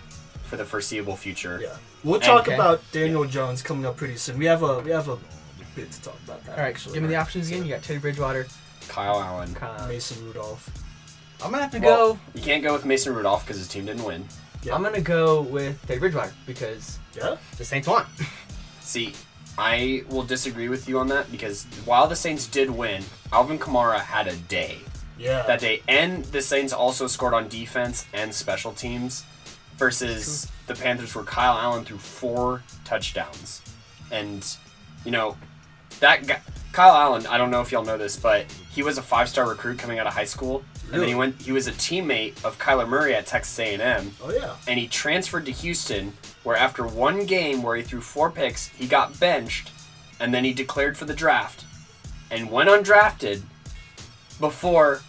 [0.51, 1.61] for the foreseeable future.
[1.62, 1.76] Yeah.
[2.03, 2.55] We'll talk Okay.
[2.57, 4.36] about Daniel Jones coming up pretty soon.
[4.36, 5.16] We have a we have a
[5.76, 6.53] bit to talk about that.
[6.53, 6.68] All right.
[6.68, 6.94] actually.
[6.94, 7.64] Give me the options again.
[7.64, 8.48] You got Teddy Bridgewater.
[8.88, 9.55] Kyle Allen.
[9.55, 9.86] Kyle.
[9.86, 10.68] Mason Rudolph.
[11.42, 12.20] I'm gonna have to Well, go.
[12.34, 14.26] You can't go with Mason Rudolph because his team didn't win.
[14.64, 14.74] Yeah.
[14.74, 17.36] I'm gonna go with Teddy Bridgewater because Yeah.
[17.57, 18.05] the Saints won.
[18.80, 19.14] See,
[19.57, 24.01] I will disagree with you on that because while the Saints did win, Alvin Kamara
[24.01, 24.78] had a day
[25.16, 25.42] Yeah.
[25.46, 29.22] that day, and the Saints also scored on defense and special teams.
[29.81, 33.62] Versus the Panthers, where Kyle Allen threw four touchdowns,
[34.12, 34.47] and
[35.07, 35.39] you know
[36.01, 36.39] that guy,
[36.72, 37.26] Kyle Allen.
[37.26, 40.07] I don't know if y'all know this, but he was a five-star recruit coming out
[40.07, 40.62] of high school,
[40.93, 41.41] and then he went.
[41.41, 44.55] He was a teammate of Kyler Murray at Texas A&M, oh yeah.
[44.68, 46.12] and he transferred to Houston,
[46.45, 49.70] where after one game where he threw four picks, he got benched,
[50.20, 51.64] and then he declared for the draft,
[52.31, 53.41] and went undrafted
[54.39, 55.01] before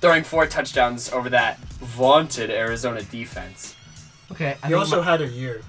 [0.00, 3.74] throwing four touchdowns over that vaunted Arizona defense.
[4.32, 4.56] Okay.
[4.62, 5.60] I He also my, had a year.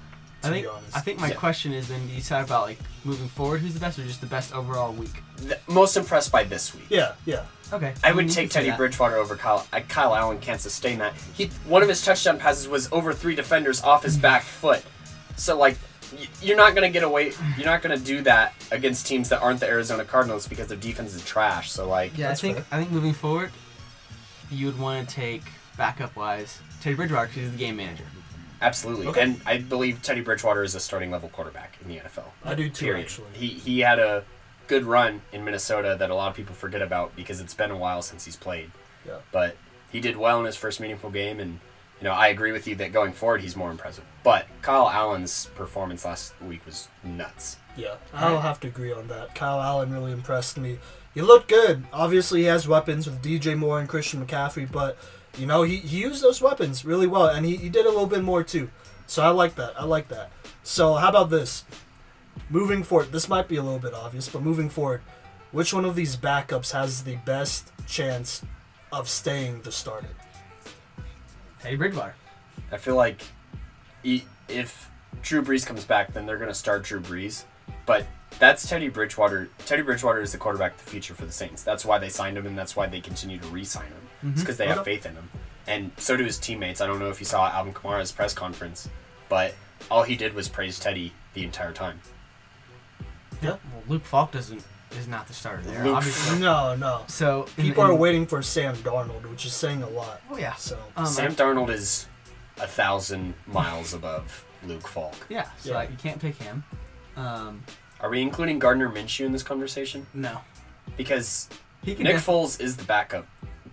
[0.42, 0.96] To I think be honest.
[0.96, 1.34] I think my Yeah.
[1.34, 4.20] question is then do you decide about like moving forward who's the best or just
[4.20, 5.22] the best overall week?
[5.36, 6.86] The, most impressed by this week.
[6.88, 7.12] Yeah.
[7.26, 7.44] Yeah.
[7.72, 7.94] Okay.
[8.04, 8.70] I mean, would take Teddy.
[8.72, 9.66] Bridgewater over Kyle.
[9.72, 11.14] I, Kyle Allen can't sustain that.
[11.34, 14.82] He one of his touchdown passes was over three defenders off his back foot.
[15.36, 15.78] So like
[16.12, 17.32] y- you're not gonna get away.
[17.56, 21.14] You're not gonna do that against teams that aren't the Arizona Cardinals because their defense
[21.14, 21.70] is trash.
[21.70, 22.66] So like, Yeah, That's I think fair.
[22.72, 23.50] I think moving forward,
[24.50, 25.42] you would want to take
[25.78, 28.04] backup wise Teddy Bridgewater because he's the game manager.
[28.62, 29.06] Absolutely.
[29.08, 29.22] Okay.
[29.22, 32.24] And I believe Teddy Bridgewater is a starting level quarterback in the NFL.
[32.44, 33.04] I do too, Period.
[33.04, 33.28] actually.
[33.34, 34.24] He he had a
[34.68, 37.76] good run in Minnesota that a lot of people forget about because it's been a
[37.76, 38.70] while since he's played.
[39.06, 39.18] Yeah.
[39.32, 39.56] But
[39.90, 41.60] he did well in his first meaningful game, and
[42.00, 44.04] you know I agree with you that going forward he's more impressive.
[44.22, 47.58] But Kyle Allen's performance last week was nuts.
[47.76, 49.34] Yeah, I'll have to agree on that.
[49.34, 50.78] Kyle Allen really impressed me.
[51.14, 51.84] He looked good.
[51.92, 54.96] Obviously, he has weapons with DJ Moore and Christian McCaffrey, but
[55.38, 58.06] you know he, he used those weapons really well, and he, he did a little
[58.06, 58.70] bit more too.
[59.06, 59.74] So I like that.
[59.78, 60.30] I like that.
[60.62, 61.64] So how about this?
[62.48, 65.02] Moving forward, this might be a little bit obvious, but moving forward,
[65.50, 68.42] which one of these backups has the best chance
[68.90, 70.08] of staying the starter?
[71.60, 72.14] Teddy Bridgewater.
[72.70, 73.22] I feel like
[74.02, 74.90] e- if
[75.22, 77.44] Drew Brees comes back, then they're going to start Drew Brees.
[77.86, 78.06] But
[78.38, 79.48] that's Teddy Bridgewater.
[79.66, 81.62] Teddy Bridgewater is the quarterback of the future for the Saints.
[81.62, 84.30] That's why they signed him, and that's why they continue to re-sign him.
[84.32, 85.28] It's because they have faith in him,
[85.66, 86.80] and so do his teammates.
[86.80, 88.88] I don't know if you saw Alvin Kamara's press conference,
[89.28, 89.54] but
[89.90, 92.00] all he did was praise Teddy the entire time.
[93.42, 93.58] Well,
[93.88, 94.62] Luke Falk doesn't
[94.92, 95.84] is not the starter there.
[95.84, 96.38] Luke- obviously.
[96.38, 97.02] No, no.
[97.08, 100.20] So in- People are waiting for Sam Darnold, which is saying a lot.
[100.30, 100.54] Oh yeah.
[100.54, 102.06] So Um, Sam Darnold is
[102.60, 105.14] a thousand miles above Luke Falk.
[105.30, 105.48] Yeah.
[105.58, 105.76] So Yeah.
[105.76, 106.62] like, you can't pick him.
[107.16, 107.64] Um,
[108.02, 110.06] Are we including Gardner Minshew in this conversation?
[110.12, 110.40] no.
[110.96, 111.48] Because
[111.82, 112.04] He can.
[112.04, 113.26] Nick def- Foles is the backup,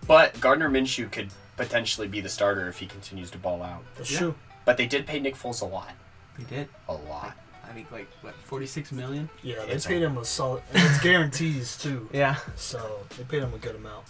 [0.06, 3.82] but Gardner Minshew could potentially be the starter if he continues to ball out.
[3.96, 4.18] that's Yeah.
[4.18, 4.34] true.
[4.64, 5.90] But they did pay Nick Foles a lot,
[6.38, 6.68] They did.
[6.88, 7.36] a lot.
[7.68, 9.28] I think like what forty six million.
[9.42, 12.08] Yeah, they It's paid him a solid, and it's guarantees too.
[12.12, 12.36] Yeah.
[12.56, 14.06] So they paid him a good amount.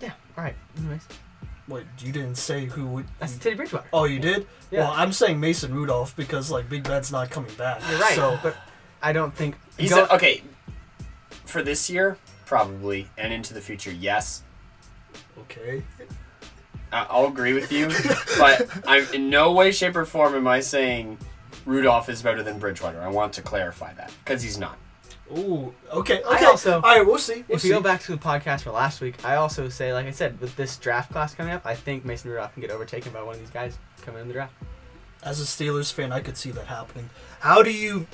[0.00, 0.12] Yeah.
[0.38, 0.56] All right.
[0.78, 1.02] Anyways,
[1.68, 3.06] Wait, you didn't say who would?
[3.18, 3.86] that's Teddy Bridgewater.
[3.92, 4.46] Oh, you did?
[4.70, 4.80] Yeah.
[4.80, 7.82] Well, I'm saying Mason Rudolph because like Big Ben's not coming back.
[7.90, 8.14] You're right.
[8.14, 8.56] So but
[9.02, 10.42] I don't think He's go- a, okay.
[11.46, 12.16] For this year,
[12.46, 14.42] probably, and into the future, yes.
[15.40, 15.82] okay.
[16.92, 17.88] I- I'll agree with you,
[18.38, 21.18] but I'm in no way, shape, or form am I saying
[21.66, 23.00] Rudolph is better than Bridgewater.
[23.00, 24.78] I want to clarify that because he's not.
[25.36, 25.74] Ooh.
[25.92, 26.22] Okay.
[26.22, 26.44] I Okay.
[26.44, 27.04] also- All right.
[27.04, 27.44] We'll see.
[27.48, 27.68] We'll If see.
[27.68, 30.38] you go back to the podcast for last week, I also say, like I said,
[30.40, 33.34] with this draft class coming up, I think Mason Rudolph can get overtaken by one
[33.34, 34.52] of these guys coming in the draft.
[35.22, 37.08] As a Steelers fan, I could see that happening.
[37.40, 38.06] How do you?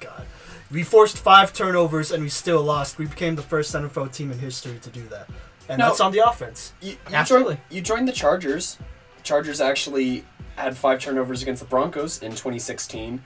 [0.00, 0.26] God,
[0.70, 2.98] we forced five turnovers and we still lost.
[2.98, 5.28] We became the first NFL team in history to do that,
[5.68, 5.86] and No.
[5.88, 6.72] that's on the offense.
[6.80, 7.54] You, you Absolutely.
[7.54, 8.78] Joined, you joined the Chargers.
[9.22, 10.24] Chargers actually
[10.56, 13.20] had five turnovers against the Broncos in 2016,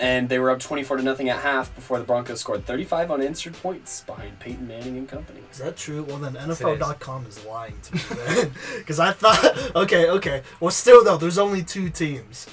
[0.00, 3.54] and they were up 24 to nothing at half before the Broncos scored 35 unanswered
[3.54, 5.40] points behind Peyton Manning and company.
[5.50, 6.02] Is that true?
[6.04, 8.52] Well, then Yes, NFL.com is lying to me then.
[8.76, 10.42] Because I thought, okay, okay.
[10.60, 12.46] Well, still, though, there's only two teams.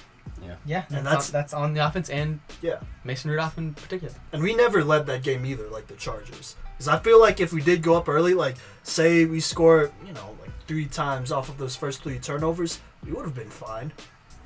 [0.65, 2.79] Yeah, And that's that's- on, that's on the offense and Yeah.
[3.03, 4.13] Mason Rudolph in particular.
[4.31, 6.55] And we never led that game either, like the Chargers.
[6.77, 10.13] Because I feel like if we did go up early, like, say we score, you
[10.13, 13.93] know, like three times off of those first three turnovers, we would have been fine.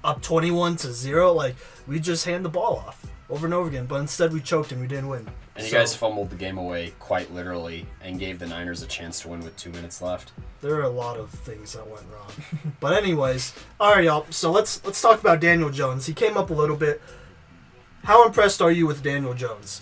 [0.04, 1.56] Up 21 to 0, like,
[1.88, 3.86] we just hand the ball off over and over again.
[3.86, 5.28] But instead, we choked and we didn't win.
[5.60, 8.88] And you So, guys fumbled the game away quite literally and gave the Niners a
[8.88, 10.32] chance to win with two minutes left.
[10.62, 12.32] there are a lot of things that went wrong.
[12.80, 14.26] but anyways, all right, y'all.
[14.30, 16.06] So let's let's talk about Daniel Jones.
[16.06, 17.02] He came up a little bit.
[18.06, 19.82] How impressed are you with Daniel Jones?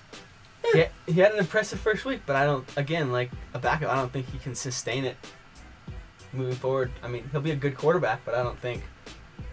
[0.73, 2.67] he, he had an impressive first week, but I don't.
[2.75, 5.15] Again, like a backup, I don't think he can sustain it
[6.33, 6.91] moving forward.
[7.03, 8.81] I mean, he'll be a good quarterback, but I don't think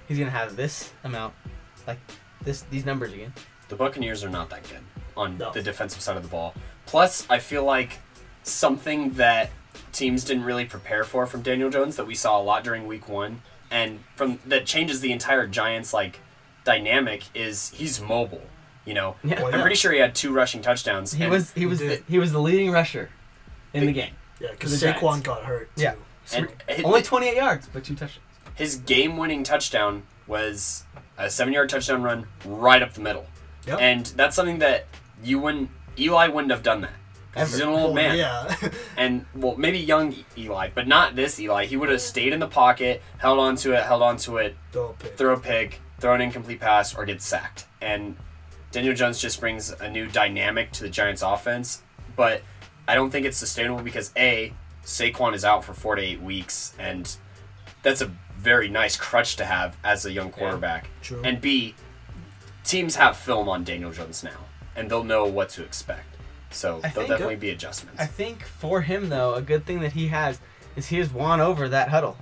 [0.09, 1.35] he's gonna have this amount,
[1.87, 1.99] like
[2.43, 3.35] this these numbers again.
[3.69, 4.81] The Buccaneers are not that good
[5.17, 5.53] on No.
[5.53, 6.55] the defensive side of the ball.
[6.87, 7.99] Plus, I feel like
[8.43, 9.51] something that
[9.93, 13.09] teams didn't really prepare for from Daniel Jones that we saw a lot during week
[13.09, 16.21] one and from that changes the entire Giants like
[16.65, 18.43] dynamic is he's mobile.
[18.85, 19.43] You know, Yeah.
[19.43, 21.13] Well, I'm pretty sure he had two rushing touchdowns.
[21.13, 23.09] He was he was the, he was the leading rusher
[23.73, 24.13] in the game.
[24.41, 25.27] Yeah, because The Saquon Giants.
[25.27, 25.75] got hurt.
[25.77, 25.83] Too.
[25.83, 25.95] Yeah.
[26.35, 28.21] and his, Only 28 yards, but two touchdowns.
[28.57, 30.85] his game-winning touchdown was
[31.19, 33.27] a seven-yard touchdown run right up the middle,
[33.67, 33.79] Yep.
[33.81, 34.87] and that's something that
[35.25, 36.95] you wouldn't Eli wouldn't have done that.
[37.37, 38.17] He's an old man.
[38.17, 38.55] Yeah.
[38.97, 41.67] and well, maybe young Eli, but not this Eli.
[41.67, 44.93] He would have stayed in the pocket, held onto it, held onto it, Throw a
[44.93, 45.17] pick.
[45.17, 47.67] throw a pick, throw an incomplete pass, or get sacked.
[47.81, 48.17] And
[48.71, 51.83] Daniel Jones just brings a new dynamic to the Giants' offense,
[52.17, 52.43] but
[52.87, 54.53] I don't think it's sustainable because a
[54.85, 57.17] Saquon is out for four to eight weeks, and
[57.83, 60.89] that's a very nice crutch to have as a young quarterback.
[61.03, 61.23] True.
[61.25, 61.75] And b
[62.65, 64.39] teams have film on Daniel Jones now,
[64.77, 66.07] and they'll know what to expect.
[66.51, 68.01] So I there'll think- definitely be adjustments.
[68.01, 70.39] I think for him though, a good thing that he has
[70.77, 72.17] is he has won over that huddle.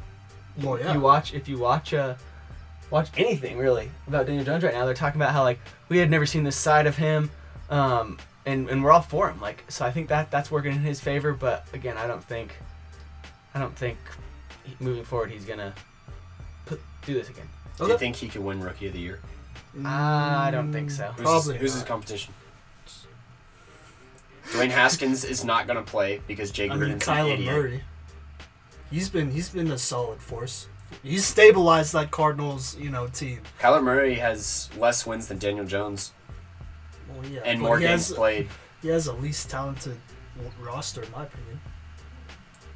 [0.61, 0.93] Well, yeah.
[0.95, 2.15] You watch if you watch uh,
[2.91, 4.85] watch anything really about Daniel Jones right now.
[4.85, 7.31] They're talking about how like we had never seen this side of him,
[7.71, 9.41] um, and and we're all for him.
[9.41, 11.33] Like so, I think that that's working in his favor.
[11.33, 12.55] But again, I don't think,
[13.55, 13.97] I don't think
[14.79, 15.75] moving forward he's gonna
[16.67, 17.49] put do this again.
[17.79, 19.21] Do you think he could win Rookie of the Year?
[19.85, 21.07] I don't think so.
[21.17, 22.35] Who's, Probably his, who's his competition?
[24.51, 27.55] Dwayne Haskins is not going to play because Jay I mean, Gruden's an Kyler idiot.
[27.55, 27.83] Murray.
[28.91, 30.69] He's been he's been a solid force.
[31.03, 33.41] He's stabilized that Cardinals, you know, team.
[33.61, 36.13] Kyler Murray has less wins than Daniel Jones
[37.09, 38.49] Well, yeah, and but more he games has, played.
[38.83, 39.97] He has a least talented
[40.61, 41.61] roster, in my opinion.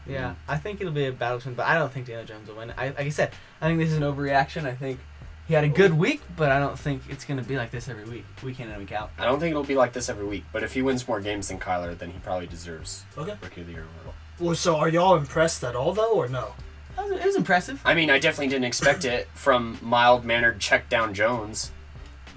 [0.08, 2.56] Yeah, I think it'll be a battle between, but I don't think Daniel Jones will
[2.56, 2.72] win.
[2.78, 4.64] I, like I said, I think this is an overreaction.
[4.64, 5.00] I think
[5.48, 8.04] he had a good week, but I don't think it's gonna be like this every
[8.04, 9.10] week, week in and week out.
[9.18, 11.48] I don't think it'll be like this every week, but if he wins more games
[11.48, 13.34] than Kyler, then he probably deserves Okay.
[13.42, 13.84] Rookie of the Year.
[13.98, 14.14] medal.
[14.38, 16.54] Well, so are y'all impressed at all, though, or no?
[16.98, 17.80] It was, impressive.
[17.84, 21.70] I mean, I definitely didn't expect it from mild mannered check down Jones.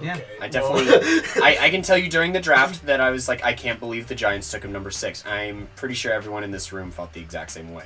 [0.01, 0.15] Yeah.
[0.15, 3.27] Okay, I well- definitely, I, I can tell you during the draft that I was
[3.27, 5.25] like, I can't believe the Giants took him number six.
[5.25, 7.85] I'm pretty sure everyone in this room felt the exact same way.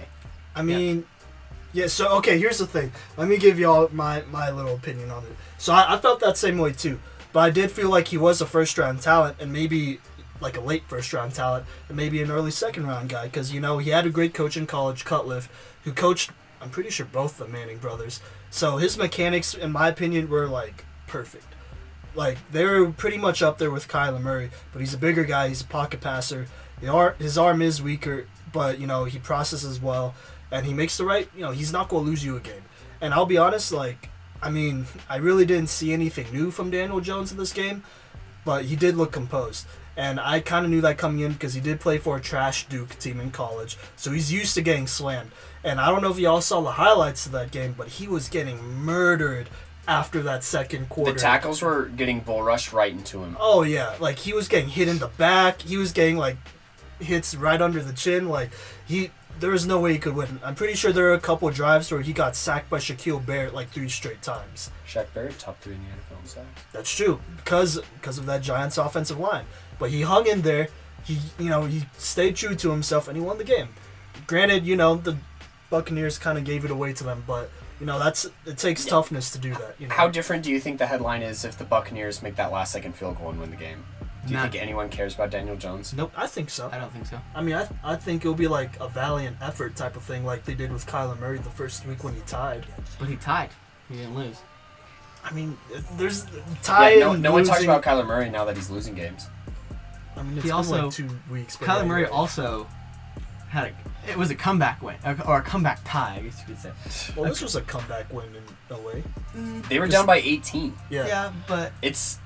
[0.56, 1.06] I mean,
[1.74, 1.88] yeah.
[1.88, 2.92] So okay, here's the thing.
[3.18, 5.36] Let me give y'all my my little opinion on it.
[5.58, 7.00] So I, I felt that same way too,
[7.34, 10.00] but I did feel like he was a first round talent and maybe
[10.40, 13.60] like a late first round talent and maybe an early second round guy because you
[13.60, 15.50] know he had a great coach in college, Cutcliffe,
[15.84, 16.32] who coached.
[16.62, 18.22] I'm pretty sure both the Manning brothers.
[18.50, 21.48] So his mechanics, in my opinion, were like perfect.
[22.16, 25.48] Like they were pretty much up there with Kyler Murray, but he's a bigger guy.
[25.48, 26.48] He's a pocket passer.
[26.80, 30.14] The ar- his arm is weaker, but you know he processes well,
[30.54, 31.28] and he makes the right.
[31.36, 32.64] You know he's not going to lose you a game.
[33.02, 34.10] And I'll be honest, like
[34.42, 37.84] I mean, I really didn't see anything new from Daniel Jones in this game,
[38.46, 39.66] but he did look composed.
[39.96, 42.68] And I kind of knew that coming in because he did play for a trash
[42.68, 45.32] Duke team in college, so he's used to getting slammed.
[45.64, 48.28] And I don't know if y'all saw the highlights of that game, but he was
[48.28, 49.50] getting murdered
[49.88, 51.14] after that second quarter.
[51.14, 53.38] The tackles were getting bull rushed right into him.
[53.40, 55.62] Oh yeah, like he was getting hit in the back.
[55.62, 56.38] He was getting like
[57.00, 58.30] hits right under the chin.
[58.30, 58.52] Like
[58.86, 60.40] he, there was no way he could win.
[60.44, 63.26] I'm pretty sure there were a couple of drives where he got sacked by Shaquil
[63.26, 64.72] Barrett like three straight times.
[64.88, 66.62] Shaq Barrett, top three in the NFL in sacks.
[66.72, 69.46] That's true because because of that Giants offensive line.
[69.80, 70.70] But he hung in there.
[71.04, 73.70] He you know he stayed true to himself and he won the game.
[74.28, 75.18] Granted, you know the
[75.70, 79.32] Buccaneers kind of gave it away to them, but you know that's it takes toughness
[79.32, 79.76] to do that.
[79.80, 79.96] You know.
[79.96, 82.94] How different do you think the headline is if the Buccaneers make that last second
[82.94, 83.84] field goal and win the game?
[84.26, 85.94] Do you Not- think anyone cares about Daniel Jones?
[85.94, 86.12] Nope.
[86.16, 86.70] I think so.
[86.72, 87.20] I don't think so.
[87.36, 90.46] I mean, I, I think it'll be like a valiant effort type of thing, like
[90.46, 92.66] they did with Kyler Murray the first week when he tied.
[93.00, 93.50] But he tied.
[93.90, 94.38] He didn't lose.
[95.26, 95.58] I mean,
[95.98, 96.26] there's
[96.64, 96.94] tie.
[96.96, 99.28] Yeah, no, and no one talks losing- about Kyler Murray now that he's losing games.
[100.16, 101.58] I mean, it's He been also- like two weeks.
[101.58, 102.18] but Kyler Murray anyway.
[102.18, 102.68] also
[103.50, 104.10] had a.
[104.10, 104.96] It was a comeback win
[105.26, 107.14] or a comeback tie, I guess you could say.
[107.16, 109.02] Well, this was a comeback win in LA.
[109.70, 110.76] They were down by 18.
[110.90, 111.08] Yeah.
[111.08, 111.32] Yeah.
[111.48, 112.20] but It's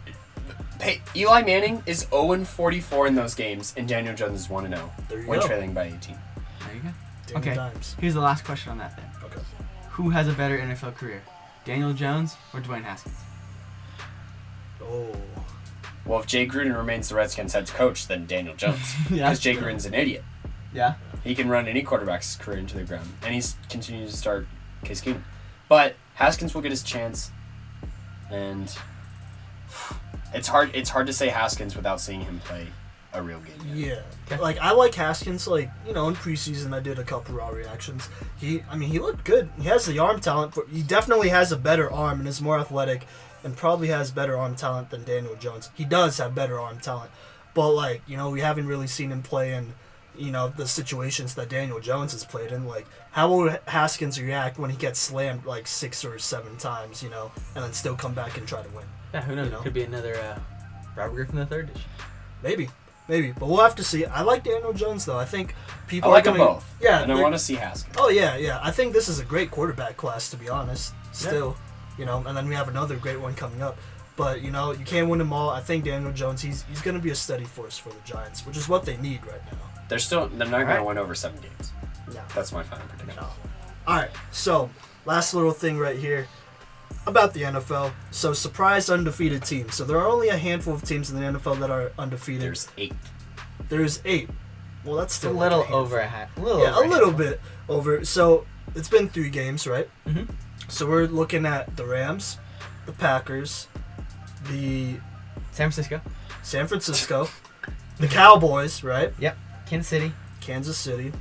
[0.79, 4.91] pay, Eli Manning is 0 44 in those games, and Daniel Jones is 1 0
[5.09, 5.47] There you when go.
[5.47, 5.99] trailing by 18.
[5.99, 6.89] there you go.
[7.27, 7.55] Danny Okay.
[7.55, 7.95] Dimes.
[7.99, 9.05] Here's the last question on that then.
[9.25, 9.41] Okay.
[9.91, 11.21] Who has a better NFL career,
[11.65, 13.17] Daniel Jones or Dwayne Haskins?
[14.81, 15.11] Oh.
[16.05, 18.93] Well, if Jay Gruden remains the Redskins head coach, then Daniel Jones.
[19.09, 19.25] Yeah.
[19.27, 20.23] Because Jay Gruden's an idiot.
[20.73, 20.95] Yeah.
[21.23, 24.47] He can run any quarterback's career into the ground, and he's continuing to start
[24.85, 25.23] Case Keenum.
[25.67, 27.31] But Haskins will get his chance,
[28.31, 28.73] and
[30.37, 30.71] it's hard.
[30.73, 32.67] It's hard to say Haskins without seeing him play
[33.13, 33.55] a real game.
[33.65, 33.75] yet.
[33.75, 34.01] Yeah.
[34.31, 34.41] Okay.
[34.41, 35.47] Like I like Haskins.
[35.47, 38.07] Like you know, in preseason I did a couple raw reactions.
[38.37, 39.49] He, I mean, he looked good.
[39.59, 40.53] He has the arm talent.
[40.53, 43.05] For, he definitely has a better arm and is more athletic,
[43.43, 45.69] and probably has better arm talent than Daniel Jones.
[45.73, 47.11] He does have better arm talent,
[47.53, 49.73] but like you know, we haven't really seen him play in.
[50.15, 52.65] You know the situations that Daniel Jones has played in.
[52.65, 57.03] Like, how will Haskins react when he gets slammed like six or seven times?
[57.03, 58.85] You know, and then still come back and try to win?
[59.13, 59.21] Yeah.
[59.21, 59.45] Who knows?
[59.47, 59.59] You know.
[59.61, 60.37] Could be another uh,
[60.95, 61.83] Robert Griffin the third dish.
[62.43, 62.69] Maybe,
[63.07, 64.05] maybe, but we'll have to see.
[64.05, 65.17] I like Daniel Jones though.
[65.17, 66.75] I think I people like are them gonna, both.
[66.81, 67.95] Yeah, and I they're- want to see Haskins.
[67.97, 68.59] Oh yeah, yeah.
[68.61, 70.93] I think this is a great quarterback class to be honest.
[71.13, 71.55] Still,
[71.97, 73.77] you know, and then we have another great one coming up.
[74.17, 75.49] But you know, you can't win them all.
[75.49, 78.45] I think Daniel Jones, he's he's going to be a steady force for the Giants,
[78.45, 79.57] which is what they need right now.
[79.89, 80.27] They're still.
[80.27, 80.77] They're not going Alright.
[80.79, 81.71] to win over seven games.
[82.13, 83.15] No, That's my final prediction.
[83.21, 83.27] no.
[83.87, 84.09] All right.
[84.31, 84.69] So
[85.05, 86.27] last little thing right here
[87.05, 87.91] about the NFL.
[88.11, 89.75] So surprise undefeated teams.
[89.75, 92.41] So there are only a handful of teams in the NFL that are undefeated.
[92.41, 92.93] There's eight.
[93.69, 94.29] There's eight.
[94.85, 95.79] Well, that's still a like little handful.
[95.81, 96.29] over a hat.
[96.37, 97.27] A little Yeah, over a little handful.
[97.31, 98.05] bit over.
[98.05, 99.89] So it's been three games, right?
[100.07, 100.29] Mhm.
[100.69, 102.37] So we're looking at the Rams,
[102.85, 103.67] the Packers,
[104.49, 104.95] the
[105.51, 106.01] San Francisco,
[106.43, 107.29] San Francisco,
[107.99, 109.13] the Cowboys, right?
[109.19, 109.37] Yep.
[109.65, 111.11] Kansas City, Kansas City,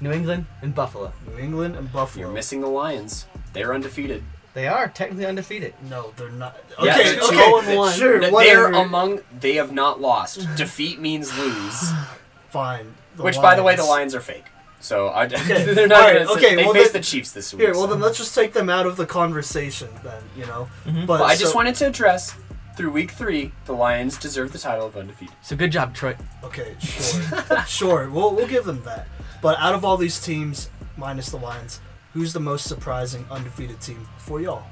[0.00, 1.12] New England, and Buffalo.
[1.26, 2.26] New England, and Buffalo.
[2.26, 3.26] You're missing the Lions.
[3.54, 4.22] They're undefeated.
[4.56, 5.74] They are technically undefeated.
[5.90, 6.56] No, they're not.
[6.82, 7.92] Yeah, Okay, they're okay, two and one.
[7.92, 8.72] sure, They're whatever.
[8.72, 9.20] among.
[9.38, 10.48] They have not lost.
[10.56, 11.90] Defeat means lose.
[12.48, 12.94] Fine.
[13.16, 13.90] the Which, by the way, the Lions.
[13.90, 14.44] Lions are fake.
[14.80, 15.98] So I, Okay, they're not.
[16.08, 17.60] alright, gonna, okay, they well face then- the Chiefs this week.
[17.64, 20.68] Here, well then let's just take them out of the conversation then, you know.
[20.86, 21.06] Mhm.
[21.06, 22.34] But, But I just so- wanted to address
[22.78, 25.34] through week three, the Lions deserve the title of undefeated.
[25.42, 26.16] So good job, Troy.
[26.44, 28.08] Okay, sure, sure.
[28.10, 29.06] We'll we'll give them that.
[29.42, 31.80] But out of all these teams, minus the Lions,
[32.16, 34.62] who's the most surprising undefeated team for y'all?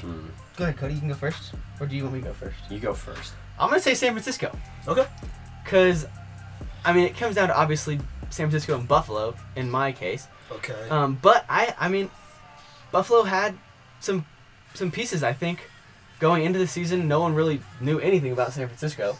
[0.00, 0.94] Go ahead, Cody.
[0.94, 2.56] You can go first, or do you want me to go first?
[2.68, 3.32] You go first.
[3.60, 4.50] I'm gonna say San Francisco,
[4.88, 5.06] Okay.
[5.64, 6.04] cause
[6.84, 7.98] I mean it comes down to obviously
[8.30, 10.26] San Francisco and Buffalo in my case.
[10.50, 10.88] Okay.
[10.90, 12.10] Um, but I, I mean,
[12.90, 13.56] Buffalo had
[14.00, 14.26] some
[14.74, 15.22] some pieces.
[15.22, 15.60] I think
[16.18, 19.16] going into the season, no one really knew anything about San Francisco.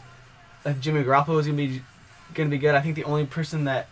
[0.65, 1.83] Like Jimmy Garoppolo was gonna be
[2.35, 2.75] gonna be good.
[2.75, 3.87] I think the only person that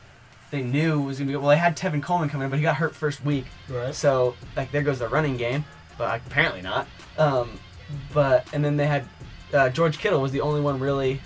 [0.50, 2.76] they knew was gonna be well, they had Tevin Coleman coming in, but he got
[2.76, 3.46] hurt first week.
[3.68, 3.94] right.
[3.94, 5.64] So like there goes the running game,
[5.96, 6.86] but apparently not.
[7.18, 7.58] Um,
[8.12, 9.06] but and then they had
[9.52, 11.20] uh, George Kittle was the only one really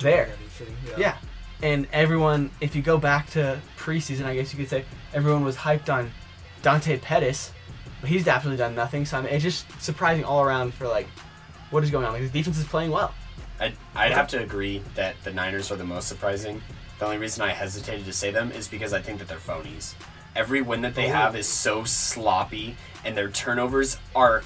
[0.00, 0.30] there.
[0.38, 1.16] Anything, Yeah.
[1.62, 5.56] And everyone, if you go back to preseason, I guess you could say everyone was
[5.56, 6.12] hyped on
[6.62, 7.52] Dante Pettis,
[8.00, 9.04] but he's absolutely done nothing.
[9.04, 11.08] So I mean, it's just surprising all around for like
[11.70, 12.12] what is going on.
[12.12, 13.12] Like the defense is playing well.
[13.60, 16.62] I'd, I'd have to agree that the Niners are the most surprising.
[16.98, 19.94] The only reason I hesitated to say them is because I think that they're phonies.
[20.34, 21.12] Every win that they Oh.
[21.14, 24.42] have is so sloppy, and their turnovers are.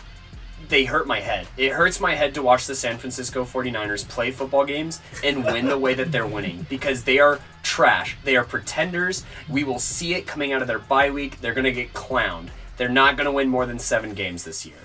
[0.68, 1.48] They hurt my head.
[1.56, 5.66] It hurts my head to watch the San Francisco 49ers play football games and win
[5.66, 8.16] the way that they're winning because they are trash.
[8.22, 9.24] They are pretenders.
[9.48, 11.40] We will see it coming out of their bye week.
[11.40, 12.48] They're going to get clowned.
[12.76, 14.76] They're not going to win more than seven games this year.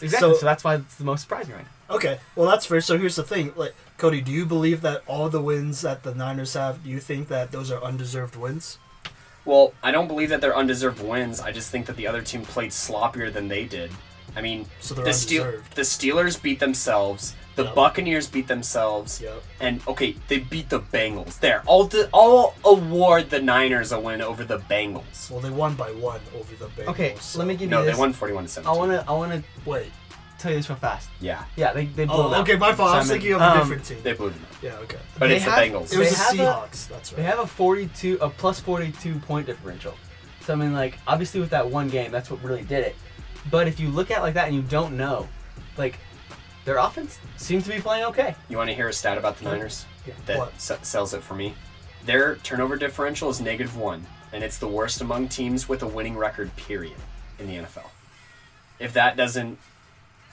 [0.00, 0.30] Exactly.
[0.32, 1.70] So- So, that's why it's the most surprising right now.
[1.92, 2.18] Okay.
[2.36, 2.80] Well, that's fair.
[2.80, 6.14] So here's the thing, like Cody, do you believe that all the wins that the
[6.14, 8.78] Niners have, do you think that those are undeserved wins?
[9.44, 11.40] Well, I don't believe that they're undeserved wins.
[11.40, 13.90] I just think that the other team played sloppier than they did.
[14.36, 17.34] I mean, So the, Steel- the Steelers beat themselves.
[17.54, 17.74] The Yep.
[17.74, 19.20] Buccaneers beat themselves.
[19.20, 19.42] Yep.
[19.60, 21.38] And okay, they beat the Bengals.
[21.38, 25.30] There, I'll d- I'll award the Niners a win over the Bengals.
[25.30, 26.88] Well, they won by one over the Bengals.
[26.88, 27.66] Okay, so- let me give you.
[27.68, 27.98] No, you they this.
[27.98, 29.92] won forty-one to I wanna, I wanna Wait.
[30.42, 31.08] Tell you this real fast.
[31.20, 32.40] Yeah, Yeah, they they blew Oh, them out.
[32.48, 32.90] okay, my fault.
[32.94, 33.20] I was Simon.
[33.20, 33.98] thinking of a Um, different team.
[34.02, 34.46] they blew them.
[34.50, 34.56] out.
[34.62, 34.98] Yeah, okay.
[35.18, 35.92] But They it's have- the Bengals.
[35.92, 36.36] It was They the have a-
[36.66, 36.88] Seahawks.
[36.88, 37.16] That's right.
[37.16, 39.94] They have a 42, a plus 42 point differential.
[40.46, 42.96] So I mean, like obviously with that one game, that's what really did it.
[43.50, 45.28] But if you look at it like that and you don't know,
[45.76, 45.98] like
[46.64, 48.34] their offense seems to be playing okay.
[48.48, 50.14] You want to hear a stat about the Niners Yeah.
[50.26, 50.52] that What?
[50.54, 51.54] s- sells it for me?
[52.04, 56.16] Their turnover differential is negative one, and it's the worst among teams with a winning
[56.16, 56.54] record.
[56.56, 56.96] Period
[57.38, 57.90] in the NFL.
[58.80, 59.58] If that doesn't,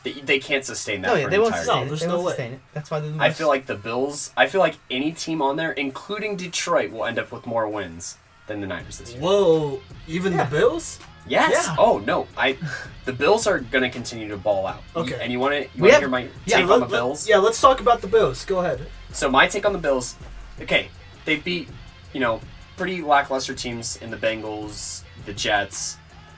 [0.04, 1.88] they, they can't sustain that No, yeah, an they won't entire sustain No, it.
[1.90, 2.32] there's They no won't way.
[2.32, 2.60] sustain it.
[2.74, 4.32] That's why they're the I feel like the Bills.
[4.38, 8.18] I feel like any team on there, including Detroit, will end up with more wins
[8.48, 9.22] than the Niners this year.
[9.22, 10.46] Whoa, even Yeah.
[10.46, 11.00] the Bills?
[11.28, 11.52] Yes.
[11.68, 11.76] Yeah.
[11.78, 12.28] Oh no.
[12.38, 12.58] I.
[13.06, 14.82] The Bills are gonna continue to ball out.
[14.96, 15.20] You- Okay.
[15.22, 15.62] and you want to?
[15.62, 17.28] You We want to have- hear my yeah, take let- on the let- Bills?
[17.28, 18.46] yeah, let's talk about the Bills.
[18.46, 18.88] Go ahead.
[19.12, 20.16] So my take on the Bills.
[20.62, 20.90] Okay,
[21.26, 21.70] they beat,
[22.14, 22.42] you know,
[22.78, 25.98] pretty lackluster teams in the Bengals, the Jets,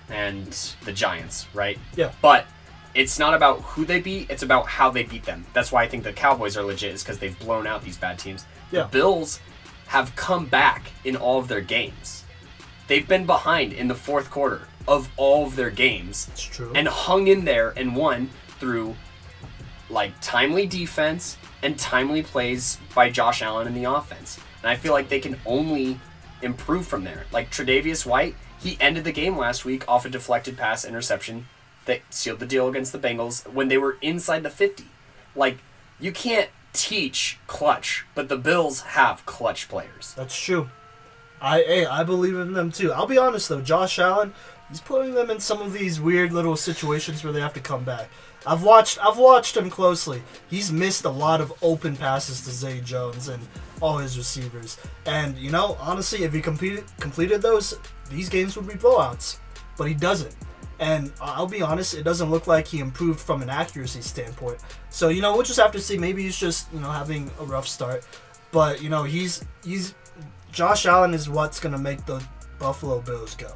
[0.10, 0.48] and
[0.84, 1.78] the Giants, right?
[1.96, 2.12] Yeah.
[2.22, 2.46] But
[2.94, 5.46] it's not about who they beat; it's about how they beat them.
[5.54, 8.20] That's why I think the Cowboys are legit, is because they've blown out these bad
[8.20, 8.46] teams.
[8.72, 8.84] Yeah.
[8.84, 9.40] The Bills
[9.88, 12.24] have come back in all of their games.
[12.88, 16.72] They've been behind in the fourth quarter of all of their games It's true.
[16.76, 18.30] and hung in there and won
[18.60, 18.96] through
[19.90, 24.40] like timely defense and timely plays by Josh Allen in the offense.
[24.64, 26.00] And I feel like they can only
[26.42, 27.26] improve from there.
[27.32, 31.48] Like Tre'Davious White, he ended the game last week off a deflected pass interception
[31.86, 34.86] that sealed the deal against the Bengals when they were inside the 50.
[35.36, 35.58] Like
[36.00, 40.14] you can't teach clutch, but the Bills have clutch players.
[40.16, 40.70] That's true.
[41.42, 42.92] I hey, I believe in them too.
[42.92, 44.34] I'll be honest though, Josh Allen,
[44.70, 47.84] he's putting them in some of these weird little situations where they have to come
[47.84, 48.10] back.
[48.46, 50.22] I've watched I've watched him closely.
[50.50, 53.42] He's missed a lot of open passes to Zay Jones and
[53.82, 54.78] all his receivers.
[55.06, 57.78] And you know, honestly, if he completed completed those,
[58.10, 59.38] these games would be blowouts.
[59.78, 60.36] But he doesn't.
[60.82, 64.58] And I'll be honest, it doesn't look like he improved from an accuracy standpoint.
[64.90, 65.98] So you know, we'll just have to see.
[65.98, 68.06] Maybe he's just you know having a rough start.
[68.52, 69.94] But you know, he's he's
[70.52, 72.22] Josh Allen is what's gonna make the
[72.60, 73.54] Buffalo Bills go.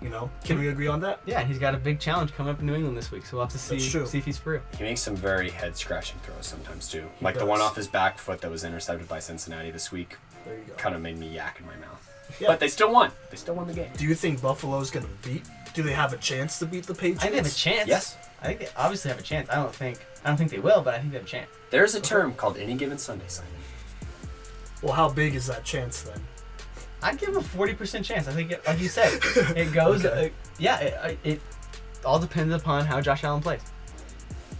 [0.00, 1.20] You know, can we agree on that?
[1.26, 3.44] yeah, he's got a big challenge coming up in New England this week, so we'll
[3.44, 4.06] have to see true.
[4.06, 4.62] see if he's for real.
[4.78, 7.04] He makes some very head scratching throws sometimes too.
[7.18, 10.16] He like the one off his back foot that was intercepted by Cincinnati this week
[10.46, 10.72] There you go.
[10.74, 12.06] kind of made me yak in my mouth.
[12.40, 12.46] Yeah.
[12.46, 13.10] But they still won.
[13.30, 13.90] They still won the game.
[13.98, 15.42] Do you think Buffalo's gonna beat?
[15.74, 17.20] Do they have a chance to beat the Patriots?
[17.20, 17.88] I think they have a chance.
[17.88, 18.16] Yes.
[18.42, 19.48] I think they obviously have a chance.
[19.50, 21.50] I don't think I don't think they will, but I think they have a chance.
[21.70, 23.50] There's a term called any given Sunday, Simon.
[24.82, 26.20] Well, how big is that chance then?
[27.02, 28.28] I'd give them a forty percent chance.
[28.28, 29.20] I think, it, like you said,
[29.56, 30.04] it goes.
[30.04, 30.28] Okay.
[30.28, 31.40] uh, yeah, it, it
[32.04, 33.60] all depends upon how Josh Allen plays.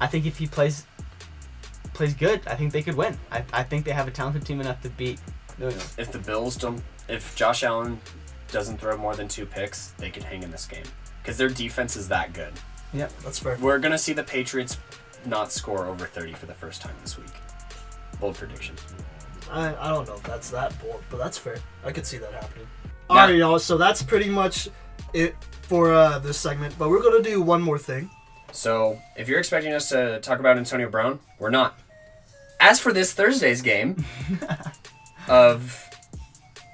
[0.00, 0.86] I think if he plays
[1.94, 3.18] plays good, I think they could win.
[3.30, 5.20] I, I think they have a talented team enough to beat
[5.58, 5.90] New England.
[5.98, 8.00] If the Bills don't, if Josh Allen
[8.50, 10.84] doesn't throw more than two picks, they could hang in this game
[11.22, 12.52] because their defense is that good.
[12.92, 13.56] Yeah, that's fair.
[13.60, 14.78] We're gonna see the Patriots
[15.24, 17.30] not score over 30 for the first time this week.
[18.20, 18.74] Bold prediction.
[19.50, 21.58] I, I don't know if that's that bold, but that's fair.
[21.84, 22.66] I could see that happening.
[23.08, 23.58] All right, y'all.
[23.58, 24.68] So that's pretty much
[25.12, 26.74] it for uh, this segment.
[26.78, 28.10] But we're gonna do one more thing.
[28.52, 31.78] So, if you're expecting us to talk about Antonio Brown, we're not.
[32.58, 34.04] As for this Thursday's game
[35.28, 35.88] of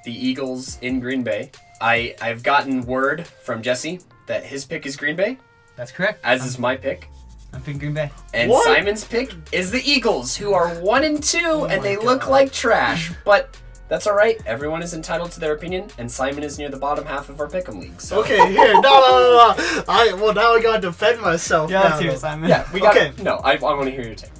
[0.04, 4.96] the Eagles in Green Bay, I I've gotten word from Jesse that his pick is
[4.96, 5.38] Green Bay,
[5.76, 6.20] That's correct.
[6.24, 7.08] as is my pick,
[7.52, 8.10] I'm picking Green Bay.
[8.34, 8.64] and What?
[8.64, 11.96] Simon's pick is the Eagles, who are one and two, oh and Oh my they
[11.96, 12.30] look God.
[12.30, 13.12] like trash.
[13.24, 13.56] But
[13.88, 14.36] that's all right.
[14.46, 17.46] Everyone is entitled to their opinion, and Simon is near the bottom half of our
[17.46, 18.00] pick'em league.
[18.00, 18.72] So Okay, here.
[18.74, 19.84] No, no, no, no.
[19.88, 21.70] I well now I gotta defend myself.
[21.70, 22.16] Yeah, now, let's hear though.
[22.16, 22.48] it, Simon.
[22.50, 23.12] yeah, we got Okay.
[23.22, 24.30] No, I, I want to hear your take.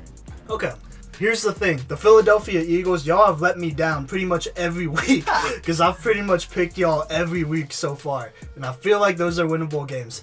[0.51, 0.72] Okay.
[1.19, 1.81] Here's the thing.
[1.89, 5.27] The Philadelphia Eagles, y'all have let me down pretty much every week.
[5.55, 8.33] Because I've pretty much picked y'all every week so far.
[8.55, 10.23] And I feel like those are winnable games.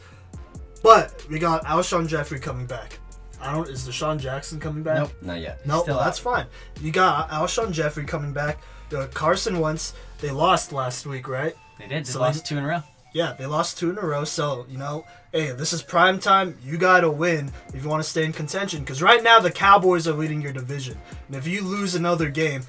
[0.84, 3.00] But we got Alshon Jeffery coming back.
[3.42, 4.98] I don't is DeSean Jackson coming back?
[4.98, 5.12] Nope.
[5.22, 5.66] Not yet.
[5.66, 6.46] No, Still that's fine.
[6.82, 8.62] You got Alshon Jeffery coming back.
[8.90, 11.56] The Carson Wentz, they lost last week, right?
[11.80, 12.06] They did.
[12.06, 12.84] They So lost they- two in a row.
[13.14, 14.24] Yeah, they lost two in a row.
[14.24, 16.58] So you know, hey, this is prime time.
[16.64, 18.82] You gotta win if you want to stay in contention.
[18.82, 20.98] Because right now the Cowboys are leading your division,
[21.28, 22.64] and if you lose another game,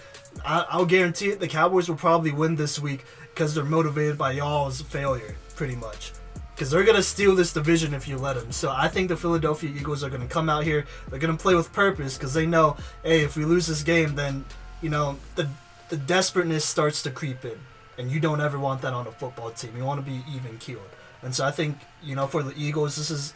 [0.45, 1.41] I- I'll guarantee it.
[1.41, 6.13] The Cowboys will probably win this week because they're motivated by y'all's failure, pretty much.
[6.55, 8.53] Because they're gonna steal this division if you let them.
[8.53, 10.85] So I think the Philadelphia Eagles are gonna come out here.
[11.09, 14.45] They're gonna play with purpose because they know, hey, if we lose this game, then
[14.81, 15.49] you know the
[15.89, 17.59] the desperateness starts to creep in,
[17.99, 19.77] and you don't ever want that on a football team.
[19.77, 20.89] You want to be even keeled.
[21.23, 23.35] And so I think you know for the Eagles, this is.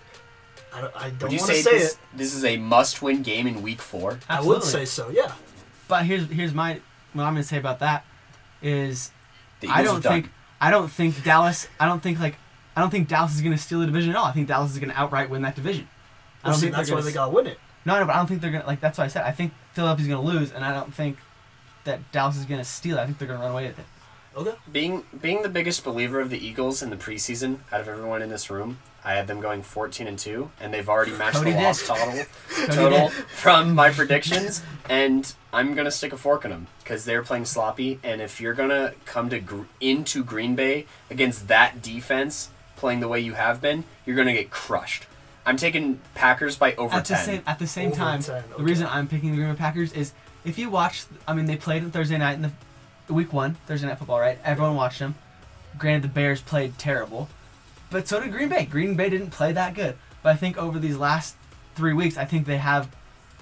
[0.75, 1.99] I don't, I don't Would you want say, to say this, it.
[2.15, 4.19] this is a must-win game in Week Four?
[4.29, 5.09] I would say so.
[5.09, 5.33] Yeah.
[5.89, 6.81] But here's here's my
[7.15, 8.05] what I'm gonna say about that
[8.61, 9.11] is
[9.69, 10.31] I don't think
[10.61, 12.37] I don't think Dallas I don't think like
[12.77, 14.27] I don't think Dallas is gonna steal the division at all.
[14.27, 15.89] I think Dallas is gonna outright win that division.
[16.45, 17.59] I don't see, think that's why gonna they got to win it.
[17.85, 18.81] No, no, but I don't think they're gonna like.
[18.81, 19.25] That's what I said.
[19.25, 21.17] I think Philadelphia's gonna lose, and I don't think
[21.85, 23.01] that Dallas is gonna steal it.
[23.01, 23.87] I think they're gonna run away with it.
[24.39, 24.55] Okay.
[24.73, 28.29] being being the biggest believer of the Eagles in the preseason out of everyone in
[28.29, 28.79] this room.
[29.05, 31.65] I had them going 14 and 2 and they've already matched Cody the did.
[31.65, 32.25] loss total
[32.67, 37.23] total from my predictions and I'm going to stick a fork in them cuz they're
[37.23, 41.81] playing sloppy and if you're going to come to gr- into Green Bay against that
[41.81, 45.07] defense playing the way you have been, you're going to get crushed.
[45.47, 47.25] I'm taking Packers by over At the 10.
[47.25, 49.93] same at the same Over time, 10, the reason I'm picking the Green Bay Packers
[49.93, 50.13] is
[50.45, 51.05] if you watch.
[51.27, 52.55] I mean, they played on Thursday night in the, the
[53.15, 54.39] week one Thursday night football, right?
[54.45, 55.15] Everyone watched them.
[55.77, 57.29] Granted, the Bears played terrible,
[57.91, 58.65] but so did Green Bay.
[58.65, 61.37] Green Bay didn't play that good, but I think over these last
[61.75, 62.89] three weeks, I think they have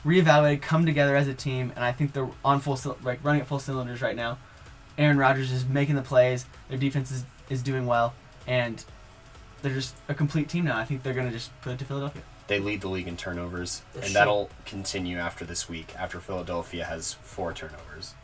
[0.05, 3.47] reevaluated, come together as a team, and I think they're on full like running at
[3.47, 4.39] full cylinders right now.
[4.99, 6.47] Aaron Rodgers is making the plays.
[6.69, 8.15] Their defense is, is doing well,
[8.47, 8.85] and
[9.63, 10.79] they're just a complete team now.
[10.79, 12.23] I think they're gonna just put it to Philadelphia.
[12.47, 14.15] They lead the league in turnovers That's and true.
[14.15, 18.15] that'll continue after this week after Philadelphia has 4 turnovers.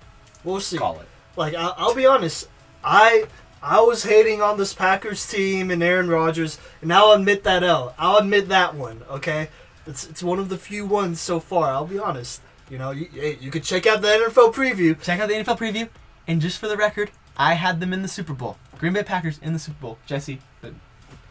[0.45, 0.78] We'll see.
[0.78, 1.09] Call it.
[1.37, 2.49] Like I, I'll be honest,
[2.85, 3.26] I
[3.62, 7.95] I was hating on this Packers team and Aaron Rodgers, and I'll admit that L.
[7.99, 9.03] I'll admit that one.
[9.11, 9.49] Okay,
[9.87, 11.68] it's it's one of the few ones so far.
[11.70, 12.43] I'll be honest.
[12.70, 15.01] You know, you, hey, you could check out the NFL preview.
[15.03, 15.89] Check out the NFL preview,
[16.26, 18.57] and just for the record, I had them in the Super Bowl.
[18.78, 19.99] Green Bay Packers in the Super Bowl.
[20.07, 20.72] Jesse, but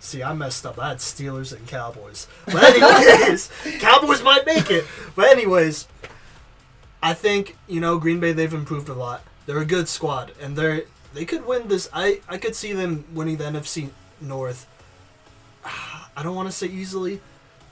[0.02, 0.80] See, I messed up.
[0.80, 2.28] I had Steelers and Cowboys.
[2.46, 4.84] But anyways, Cowboys might make it.
[5.16, 5.88] But anyways,
[7.04, 8.34] I think you know Green Bay.
[8.34, 9.24] They've improved a lot.
[9.52, 10.84] They're a good squad, and they're
[11.14, 11.90] they could win this.
[11.92, 13.90] I I could see them winning the NFC
[14.22, 14.66] North.
[15.66, 17.20] I don't want to say easily,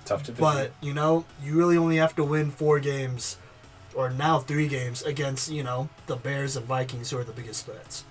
[0.04, 0.44] Tough division.
[0.44, 3.38] but you know you really only have to win four games,
[3.96, 7.66] or now three games against you know the Bears and Vikings, who are the biggest
[7.66, 8.04] threats.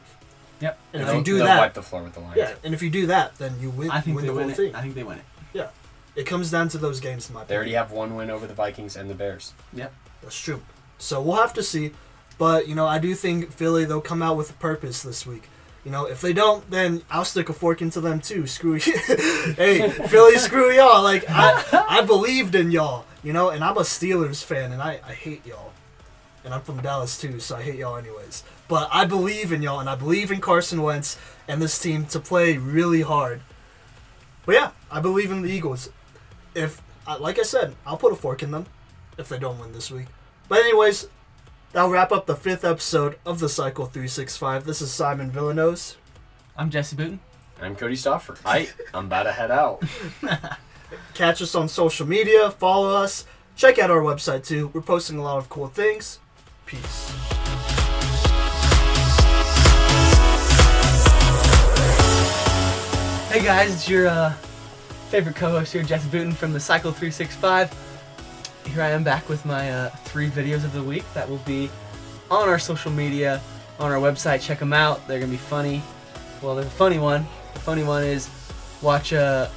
[0.60, 0.78] yep.
[0.94, 2.38] And if you do they'll that, wipe the floor with the Lions.
[2.38, 3.90] yeah, and if you do that, then you win.
[3.90, 4.56] I think win they the win whole it.
[4.56, 4.74] thing.
[4.74, 5.24] I think they win it.
[5.52, 5.68] Yeah.
[6.16, 8.54] It comes down to those games, in my They already have one win over the
[8.54, 9.52] Vikings and the Bears.
[9.74, 9.92] Yep.
[10.22, 10.62] That's true.
[10.96, 11.92] So we'll have to see.
[12.38, 15.48] But you know, I do think Philly they'll come out with a purpose this week.
[15.84, 18.46] You know, if they don't, then I'll stick a fork into them too.
[18.46, 18.96] Screw you.
[19.56, 21.02] hey, Philly, screw y'all.
[21.02, 23.04] Like I, I believed in y'all.
[23.24, 25.72] You know, and I'm a Steelers fan, and I, I hate y'all.
[26.44, 28.44] And I'm from Dallas too, so I hate y'all anyways.
[28.68, 31.18] But I believe in y'all, and I believe in Carson Wentz
[31.48, 33.40] and this team to play really hard.
[34.46, 35.90] But yeah, I believe in the Eagles.
[36.54, 36.80] If,
[37.18, 38.66] like I said, I'll put a fork in them
[39.18, 40.06] if they don't win this week.
[40.48, 41.08] But anyways,
[41.72, 44.64] that'll wrap up the fifth episode of the Cycle 365.
[44.64, 45.96] This is Simon Villanos.
[46.56, 47.18] I'm Jesse Booten.
[47.60, 48.38] I'm Cody Stoffer.
[48.44, 49.82] I, I'm about to head out.
[51.14, 52.50] Catch us on social media.
[52.50, 53.26] Follow us.
[53.56, 54.68] Check out our website too.
[54.72, 56.20] We're posting a lot of cool things.
[56.66, 57.10] Peace.
[63.30, 64.32] Hey guys, it's your uh,
[65.10, 67.87] favorite co-host here, Jesse Booten from the Cycle 365.
[68.68, 71.70] Here I am back with my uh, three videos of the week that will be
[72.30, 73.40] on our social media,
[73.80, 74.42] on our website.
[74.42, 75.06] Check them out.
[75.08, 75.82] They're gonna be funny.
[76.42, 77.26] Well, the funny one.
[77.54, 78.28] The funny one is
[78.82, 79.50] watch a,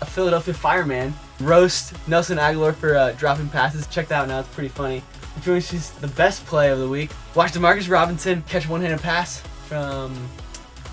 [0.00, 3.86] a Philadelphia fireman roast Nelson Agholor for uh, dropping passes.
[3.88, 4.40] Check that out now.
[4.40, 5.02] It's pretty funny.
[5.36, 8.66] If you want to see the best play of the week, watch Demarcus Robinson catch
[8.66, 10.14] a one-handed pass from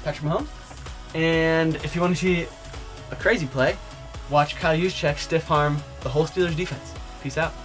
[0.03, 0.47] Patrick Mahomes.
[1.15, 2.47] And if you want to see
[3.11, 3.77] a crazy play,
[4.31, 6.94] watch Kyle Juszczyk stiff arm the whole Steelers defense.
[7.25, 7.64] Peace out.